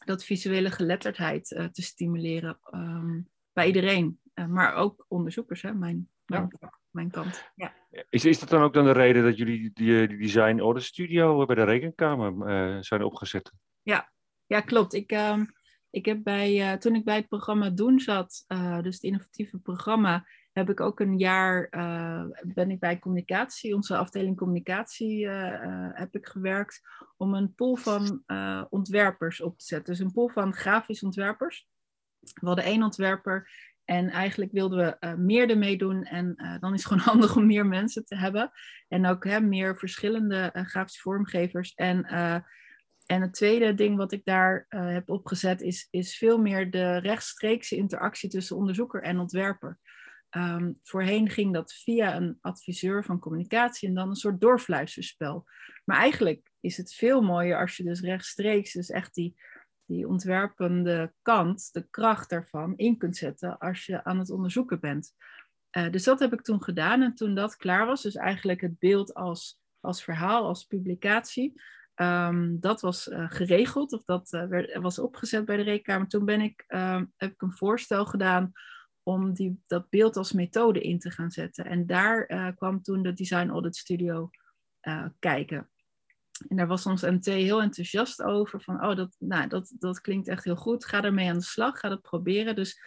[0.05, 4.19] dat visuele geletterdheid te stimuleren um, bij iedereen.
[4.47, 6.49] maar ook onderzoekers, hè, mijn, mijn,
[6.89, 7.51] mijn kant.
[7.55, 7.73] Ja.
[8.09, 11.45] Is, is dat dan ook dan de reden dat jullie die, die design order studio
[11.45, 13.51] bij de rekenkamer zijn opgezet?
[13.81, 14.13] Ja,
[14.45, 14.93] ja, klopt.
[14.93, 15.41] Ik, uh,
[15.89, 18.45] ik heb bij, uh, toen ik bij het programma Doen zat,
[18.81, 23.97] dus het innovatieve programma, heb ik ook een jaar, eh, ben ik bij communicatie, onze
[23.97, 25.27] afdeling communicatie,
[25.93, 26.81] heb ik gewerkt
[27.17, 28.23] om een pool van
[28.69, 29.93] ontwerpers op te zetten.
[29.93, 31.67] Dus een pool van grafisch ontwerpers.
[32.19, 33.49] We hadden één ontwerper
[33.85, 36.03] en eigenlijk wilden we meer ermee doen.
[36.03, 38.51] En dan is het gewoon handig om meer mensen te hebben.
[38.87, 41.73] En ook hè, meer verschillende grafische vormgevers.
[41.73, 42.05] En
[43.05, 46.97] en het tweede ding wat ik daar uh, heb opgezet is, is veel meer de
[46.97, 49.79] rechtstreekse interactie tussen onderzoeker en ontwerper.
[50.31, 55.45] Um, voorheen ging dat via een adviseur van communicatie en dan een soort doorfluisterspel.
[55.85, 59.35] Maar eigenlijk is het veel mooier als je dus rechtstreeks, dus echt die,
[59.85, 65.13] die ontwerpende kant, de kracht daarvan, in kunt zetten als je aan het onderzoeken bent.
[65.77, 68.79] Uh, dus dat heb ik toen gedaan en toen dat klaar was, dus eigenlijk het
[68.79, 71.61] beeld als, als verhaal, als publicatie,
[72.01, 76.07] Um, dat was uh, geregeld, of dat uh, werd, was opgezet bij de rekenkamer.
[76.07, 78.51] Toen ben ik, um, heb ik een voorstel gedaan
[79.03, 81.65] om die, dat beeld als methode in te gaan zetten.
[81.65, 84.29] En daar kwam toen de Design Audit Studio
[85.19, 85.69] kijken.
[86.47, 88.61] En daar was ons MT heel enthousiast over.
[88.61, 90.85] Van, oh, dat, nou, dat, dat klinkt echt heel goed.
[90.85, 91.79] Ga ermee aan de slag.
[91.79, 92.55] Ga dat proberen.
[92.55, 92.81] Dus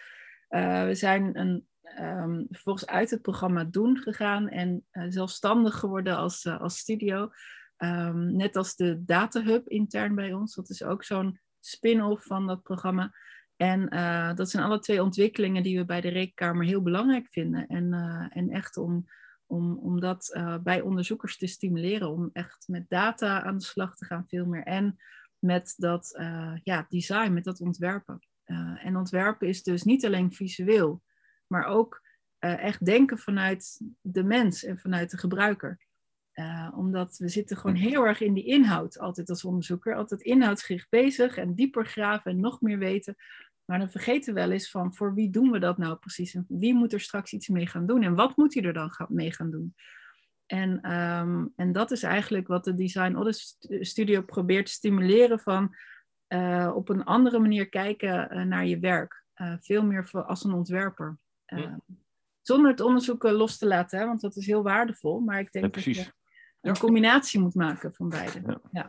[0.49, 1.67] we zijn een,
[2.01, 4.49] um, vervolgens uit het programma Doen gegaan.
[4.49, 7.31] En zelfstandig geworden als, als studio.
[7.79, 10.55] Um, net als de Data Hub intern bij ons.
[10.55, 13.15] Dat is ook zo'n spin-off van dat programma.
[13.57, 13.89] En
[14.37, 17.67] dat zijn alle twee ontwikkelingen die we bij de Rekenkamer heel belangrijk vinden.
[17.67, 17.93] En,
[18.33, 19.07] en echt om,
[19.49, 22.11] om, om dat uh, bij onderzoekers te stimuleren.
[22.11, 24.63] Om echt met data aan de slag te gaan, veel meer.
[24.63, 24.99] En
[25.39, 26.21] met dat
[26.63, 28.19] ja, design, met dat ontwerpen.
[28.83, 31.03] en ontwerpen is dus niet alleen visueel,
[31.47, 32.03] maar ook
[32.39, 35.79] echt denken vanuit de mens en vanuit de gebruiker.
[36.39, 39.95] Uh, omdat we zitten gewoon heel erg in die inhoud, altijd als onderzoeker.
[39.95, 43.17] Altijd inhoudsgericht bezig en dieper graven en nog meer weten.
[43.69, 46.35] Maar dan vergeten we wel eens van voor wie doen we dat nou precies?
[46.35, 48.03] En wie moet er straks iets mee gaan doen?
[48.03, 49.75] En wat moet hij er dan mee gaan doen?
[50.47, 55.77] En, um, en dat is eigenlijk wat de Design Audit Studio probeert te stimuleren van
[56.29, 59.25] uh, op een andere manier kijken uh, naar je werk.
[59.61, 61.19] veel meer als een ontwerper.
[62.43, 65.21] Zonder het onderzoek los te laten, hè, want dat is heel waardevol.
[65.21, 66.13] Maar ik denk ja, dat je
[66.61, 68.61] een combinatie moet maken van beide.
[68.73, 68.89] Ja.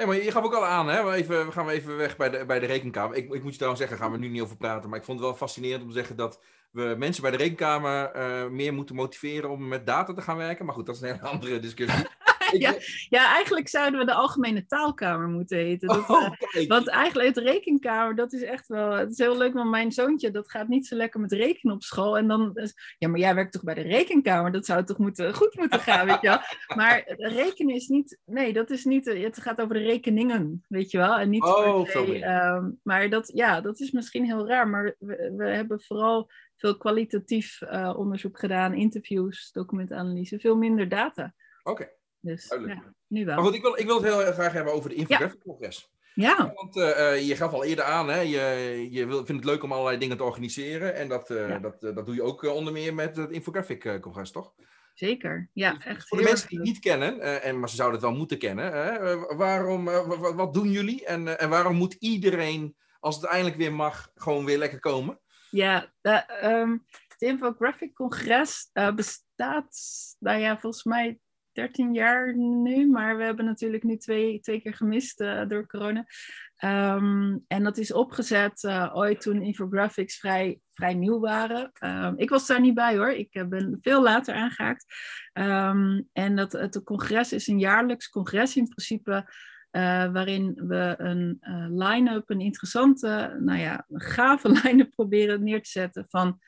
[0.00, 1.04] Hey, maar je gaf ook al aan, hè?
[1.04, 3.16] We, even, we gaan even weg bij de, bij de rekenkamer.
[3.16, 4.90] Ik, ik moet je trouwens zeggen, gaan we nu niet over praten.
[4.90, 6.40] Maar ik vond het wel fascinerend om te zeggen dat
[6.70, 10.64] we mensen bij de rekenkamer uh, meer moeten motiveren om met data te gaan werken.
[10.64, 12.06] Maar goed, dat is een hele andere discussie.
[12.66, 12.74] ja,
[13.08, 15.88] ja, eigenlijk zouden we de Algemene Taalkamer moeten heten.
[15.88, 18.92] Dat, oh, uh, want eigenlijk het rekenkamer, dat is echt wel...
[18.92, 21.82] Het is heel leuk, want mijn zoontje, dat gaat niet zo lekker met rekenen op
[21.82, 22.18] school.
[22.18, 22.58] En dan...
[22.98, 24.52] Ja, maar jij werkt toch bij de rekenkamer?
[24.52, 26.38] Dat zou toch moeten, goed moeten gaan, weet je wel?
[26.80, 28.18] Maar rekenen is niet...
[28.24, 29.04] Nee, dat is niet...
[29.04, 31.18] Het gaat over de rekeningen, weet je wel?
[31.18, 31.44] En niet...
[31.44, 32.22] Oh, sorry.
[32.22, 34.68] Um, maar dat, ja, dat is misschien heel raar.
[34.68, 36.30] Maar we, we hebben vooral
[36.60, 41.34] veel kwalitatief uh, onderzoek gedaan, interviews, documentanalyse, veel minder data.
[41.62, 41.70] Oké.
[41.70, 41.99] Okay.
[42.20, 43.34] Dus ja, nu wel.
[43.34, 45.90] Maar goed, ik wil, ik wil het heel graag hebben over de infographic-congres.
[46.14, 46.34] Ja.
[46.38, 46.52] ja.
[46.54, 49.72] Want uh, je gaf al eerder aan, hè, je, je wil, vindt het leuk om
[49.72, 50.94] allerlei dingen te organiseren.
[50.94, 51.58] En dat, uh, ja.
[51.58, 54.54] dat, uh, dat doe je ook onder meer met het infographic-congres, toch?
[54.94, 56.08] Zeker, ja, dus echt.
[56.08, 58.70] Voor de mensen die het niet kennen, en, maar ze zouden het wel moeten kennen,
[59.36, 64.10] waarom, wat, wat, doen jullie en, en waarom moet iedereen, als het eindelijk weer mag,
[64.14, 65.20] gewoon weer lekker komen?
[65.50, 69.78] Ja, de, um, het infographic-congres bestaat,
[70.18, 71.18] nou ja, volgens mij
[71.52, 76.06] 13 jaar nu, maar we hebben natuurlijk nu twee, twee keer gemist uh, door corona.
[76.64, 81.72] Um, en dat is opgezet uh, ooit toen infographics vrij, vrij nieuw waren.
[81.84, 84.84] Um, ik was daar niet bij hoor, ik uh, ben veel later aangehaakt.
[85.32, 89.32] Um, en dat, het congres is een jaarlijks congres in principe.
[90.12, 91.40] waarin we een
[91.70, 96.38] line-up, een interessante, nou ja, een gave line-up proberen neer te zetten van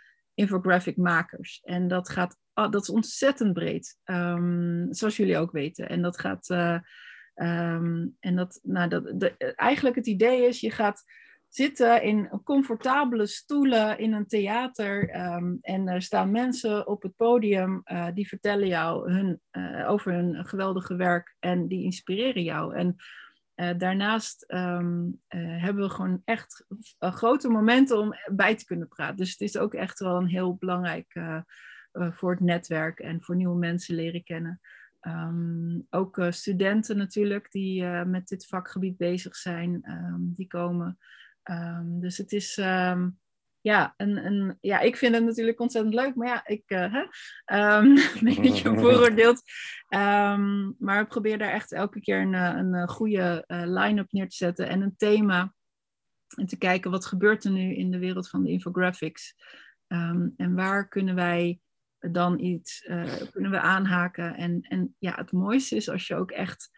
[0.43, 1.61] infographic makers.
[1.63, 5.89] En dat gaat, ah, dat is ontzettend breed, ehm, zoals jullie ook weten.
[5.89, 6.79] En dat gaat, eh,
[7.35, 11.05] ehm, en dat, nou, dat, de, eigenlijk het idee is, je gaat
[11.49, 15.09] zitten in comfortabele stoelen in een theater.
[15.09, 20.13] Ehm, en er staan mensen op het podium uh, die vertellen jou hun, uh, over
[20.13, 22.75] hun geweldige werk en die inspireren jou.
[22.75, 22.97] En
[23.63, 26.67] uh, daarnaast um, hebben we gewoon echt
[26.99, 29.17] grote momenten om bij te kunnen praten.
[29.17, 31.21] Dus het is ook echt wel een heel belangrijk
[31.93, 34.61] voor het netwerk en voor nieuwe mensen leren kennen.
[35.01, 39.83] Um, ook studenten natuurlijk die met dit vakgebied bezig zijn,
[40.19, 40.99] die komen.
[41.83, 42.57] Dus het is,
[43.63, 47.07] ja, een, een, ja, ik vind het natuurlijk ontzettend leuk, maar ja, ik uh, um,
[47.47, 49.43] een beetje vooroordeeld.
[50.79, 54.29] maar ik probeer daar echt elke keer een, eh, een eh, goede uh, line-up neer
[54.29, 55.55] te zetten en een thema.
[56.37, 59.35] En te kijken wat gebeurt er nu in de wereld van de infographics.
[60.37, 61.61] en waar kunnen wij
[61.99, 62.89] dan iets,
[63.33, 64.35] kunnen we aanhaken.
[64.35, 66.71] En, en ja, het mooiste is als je ook echt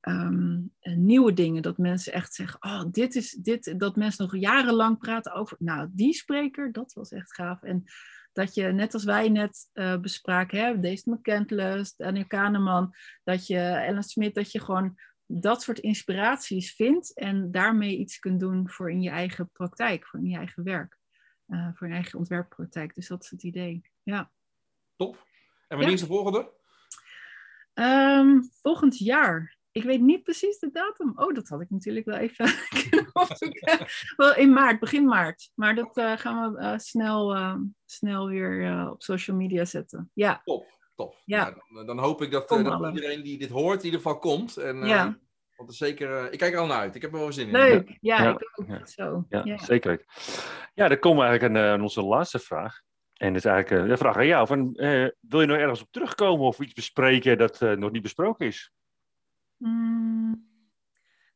[0.00, 1.62] um, nieuwe dingen.
[1.62, 3.74] Dat mensen echt zeggen, oh, dit is dit.
[3.78, 7.62] Dat mensen nog jarenlang praten over, nou, die spreker, dat was echt gaaf.
[7.62, 7.84] En
[8.32, 12.94] dat je, net als wij net uh, bespraken, hè, Dave McCandless, Daniel Kahneman,
[13.24, 18.40] dat je, Ellen Smit, dat je gewoon dat soort inspiraties vindt en daarmee iets kunt
[18.40, 20.98] doen voor in je eigen praktijk, voor in je eigen werk,
[21.48, 22.94] uh, voor je eigen ontwerppraktijk.
[22.94, 23.82] Dus dat is het idee.
[24.02, 24.30] Ja.
[24.96, 25.14] Top.
[25.68, 25.94] En wanneer ja.
[25.94, 26.50] is de volgende?
[27.74, 29.56] Um, volgend jaar.
[29.72, 31.12] Ik weet niet precies de datum.
[31.14, 32.46] Oh, dat had ik natuurlijk wel even
[32.88, 33.86] kunnen opzoeken.
[34.16, 35.50] wel in maart, begin maart.
[35.54, 40.10] Maar dat uh, gaan we uh, snel, uh, snel weer op social media zetten.
[40.14, 40.40] Ja.
[40.44, 41.16] Top, top.
[41.24, 41.42] Ja.
[41.44, 44.56] Nou, dan, dan, hoop ik dat, dat iedereen die dit hoort in ieder geval komt.
[44.56, 45.18] En, ja.
[45.56, 46.94] Want zeker, ik kijk er al naar uit.
[46.94, 47.52] Ik heb er wel zin in.
[47.52, 48.30] Leuk, ja, ja.
[48.30, 48.66] ik ook.
[48.68, 48.86] Ja.
[48.86, 49.24] Zo.
[49.28, 50.04] Ja, zeker.
[50.74, 52.80] Ja, dan komen we eigenlijk aan, aan onze laatste vraag.
[53.12, 54.46] En dat is eigenlijk de vraag aan jou.
[54.46, 54.72] Van,
[55.20, 58.72] wil je nog ergens op terugkomen of iets bespreken dat nog niet besproken is?
[59.60, 60.48] Mm.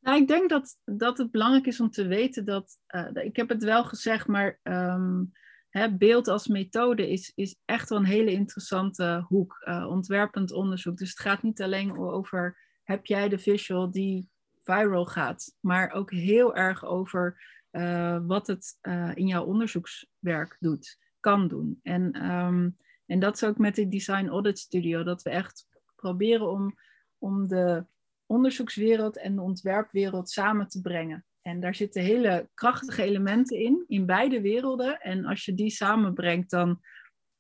[0.01, 3.49] Nou, ik denk dat, dat het belangrijk is om te weten dat, uh, ik heb
[3.49, 5.33] het wel gezegd, maar um,
[5.69, 10.97] hè, beeld als methode is, is echt wel een hele interessante hoek, uh, ontwerpend onderzoek.
[10.97, 14.31] Dus het gaat niet alleen over, heb jij de visual die
[14.63, 18.79] viral gaat, maar ook heel erg over uh, wat het
[19.15, 21.81] in jouw onderzoekswerk doet, kan doen.
[21.83, 25.67] En, um, en dat is ook met de Design Audit Studio, dat we echt
[25.97, 26.75] proberen om,
[27.19, 27.87] om de
[28.27, 31.25] onderzoekswereld en de ontwerpwereld samen te brengen.
[31.43, 35.01] En daar zitten hele krachtige elementen in, in beide werelden.
[35.01, 36.81] En als je die samenbrengt, dan,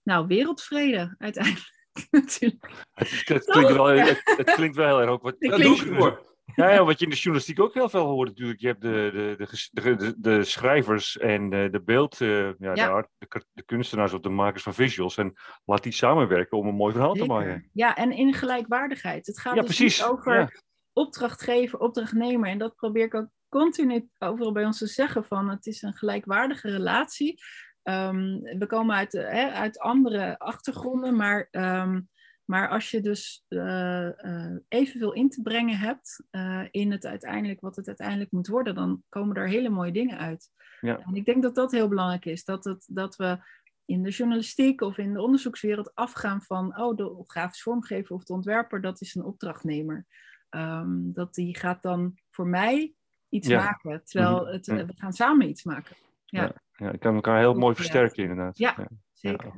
[0.02, 1.72] nou, wereldvrede uiteindelijk.
[2.10, 2.70] Natuurlijk.
[2.92, 5.22] Het, het, klinkt wel, het, het, klinkt wel heel erg ook.
[5.22, 6.32] Wat, dat doe ik voor.
[6.54, 8.60] Ja, ja, wat je in de journalistiek ook heel veel hoort natuurlijk.
[8.60, 13.08] Je hebt de, de, de, de, de schrijvers en de, de beeld, uh, ja, ja.
[13.18, 15.16] De, de, kunstenaars of de makers van visuals.
[15.16, 15.32] En
[15.64, 17.28] laat die samenwerken om een mooi verhaal Zeker.
[17.28, 17.70] te maken.
[17.72, 19.26] Ja, en in gelijkwaardigheid.
[19.26, 19.98] Het gaat ja, dus precies.
[19.98, 20.62] niet over
[20.94, 22.48] opdrachtgever, opdrachtnemer.
[22.48, 25.94] En dat probeer ik ook continu overal bij ons te zeggen van het is een
[25.94, 27.42] gelijkwaardige relatie.
[27.82, 32.08] Um, we komen uit, hè, uit andere achtergronden, maar, um,
[32.44, 37.60] maar als je dus uh, uh, evenveel in te brengen hebt uh, in het uiteindelijk,
[37.60, 40.50] wat het uiteindelijk moet worden, dan komen er hele mooie dingen uit.
[40.80, 40.98] Ja.
[40.98, 43.38] En ik denk dat dat heel belangrijk is, dat, het, dat we
[43.84, 48.32] in de journalistiek of in de onderzoekswereld afgaan van, oh, de grafisch vormgever of de
[48.32, 50.06] ontwerper, dat is een opdrachtnemer.
[50.54, 52.94] Um, dat die gaat dan voor mij
[53.28, 53.62] iets Ja.
[53.64, 54.52] maken, terwijl Mhm.
[54.52, 55.96] het, we gaan samen iets maken.
[56.24, 56.52] Ja, Ja.
[56.76, 57.74] Ja, ik kan elkaar heel mooi Ja.
[57.76, 58.58] versterken inderdaad.
[58.58, 58.76] Ja.
[59.12, 59.52] zeker.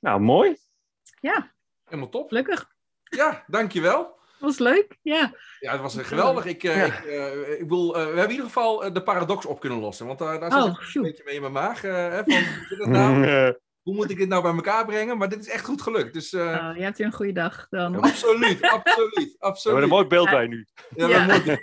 [0.00, 0.56] Nou, mooi.
[1.20, 1.52] Ja,
[1.84, 2.28] Helemaal top.
[2.28, 2.70] gelukkig.
[3.02, 4.18] Ja, dankjewel.
[4.38, 5.34] Was leuk, ja.
[5.60, 6.44] Ja, het was geweldig.
[6.44, 6.84] Ik, eh, Ja.
[6.84, 10.06] ik, eh, ik bedoel, eh, we hebben in ieder geval de paradox op kunnen lossen.
[10.06, 11.80] Want daar daar zit Oh, een beetje mee in mijn maag.
[11.80, 13.54] hè, van, hoe, zit het nou?
[13.84, 15.18] Hoe moet ik dit nou bij elkaar brengen?
[15.18, 16.12] Maar dit is echt goed gelukt.
[16.12, 17.96] Dus eh, Nou, je hebt weer een goede dag dan.
[18.00, 19.82] absoluut, absoluut, we hebben absoluut.
[19.82, 20.66] een mooi beeld bij nu.
[20.96, 21.46] Ja, moet.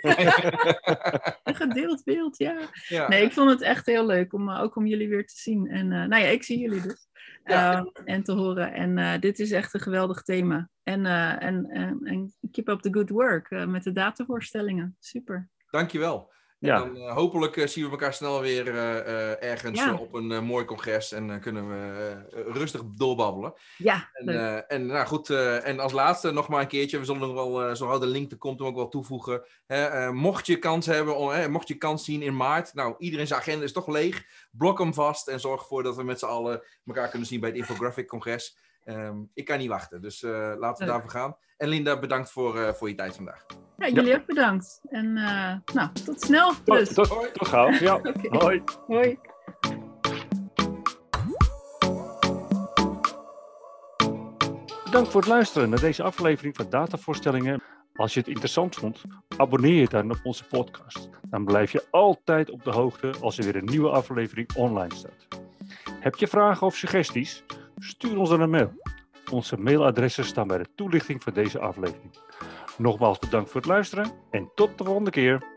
[1.42, 2.58] Een gedeeld beeld, ja.
[2.88, 3.08] ja.
[3.08, 5.68] Nee, ik vond het echt heel leuk om eh, ook om jullie weer te zien.
[5.68, 7.10] En eh, nou ja, ik zie jullie dus.
[7.44, 7.90] Ja.
[8.04, 8.72] En te horen.
[8.72, 10.68] En eh, dit is echt een geweldig thema.
[10.82, 14.96] En, eh, en, en, en keep up the good work met de datavoorstellingen.
[14.98, 15.48] Super.
[15.70, 16.32] Dankjewel.
[16.62, 16.78] En Ja.
[16.78, 19.94] dan eh, hopelijk eh, zien we elkaar snel weer eh, ergens Ja.
[19.94, 22.14] op een mooi congres en dan kunnen we
[22.52, 23.54] rustig doorbabbelen.
[23.76, 27.32] Ja, En, en nou goed, en als laatste nog maar een keertje, we zullen nog
[27.52, 29.44] wel, zo de link er komt, hem ook wel toevoegen.
[29.66, 33.26] Hè, mocht je kans hebben, om, hè, mocht je kans zien in maart, nou iedereen
[33.26, 36.24] zijn agenda is toch leeg, blok hem vast en zorg ervoor dat we met z'n
[36.26, 38.58] allen elkaar kunnen zien bij het Infographic Congres.
[38.84, 41.36] Um, ik kan niet wachten, dus eh, laten we daarvoor gaan.
[41.56, 43.46] En Linda, bedankt voor, eh, voor je tijd vandaag.
[43.76, 44.16] Ja, jullie ja.
[44.16, 44.80] ook bedankt.
[44.88, 46.52] En eh, nou, tot snel.
[46.64, 46.94] Dus.
[46.94, 47.70] Tot, tot, tot gauw.
[47.70, 47.94] Ja.
[48.14, 48.28] okay.
[48.30, 48.62] Hoi.
[48.86, 49.18] Hoi.
[54.84, 57.62] Bedankt voor het luisteren naar deze aflevering van Datavoorstellingen.
[57.94, 59.02] Als je het interessant vond,
[59.36, 61.08] abonneer je dan op onze podcast.
[61.28, 65.28] Dan blijf je altijd op de hoogte als er weer een nieuwe aflevering online staat.
[66.00, 67.44] Heb je vragen of suggesties?
[67.84, 68.72] Stuur ons dan een mail.
[69.30, 72.14] Onze mailadressen staan bij de toelichting van deze aflevering.
[72.78, 75.51] Nogmaals bedankt voor het luisteren en tot de volgende keer.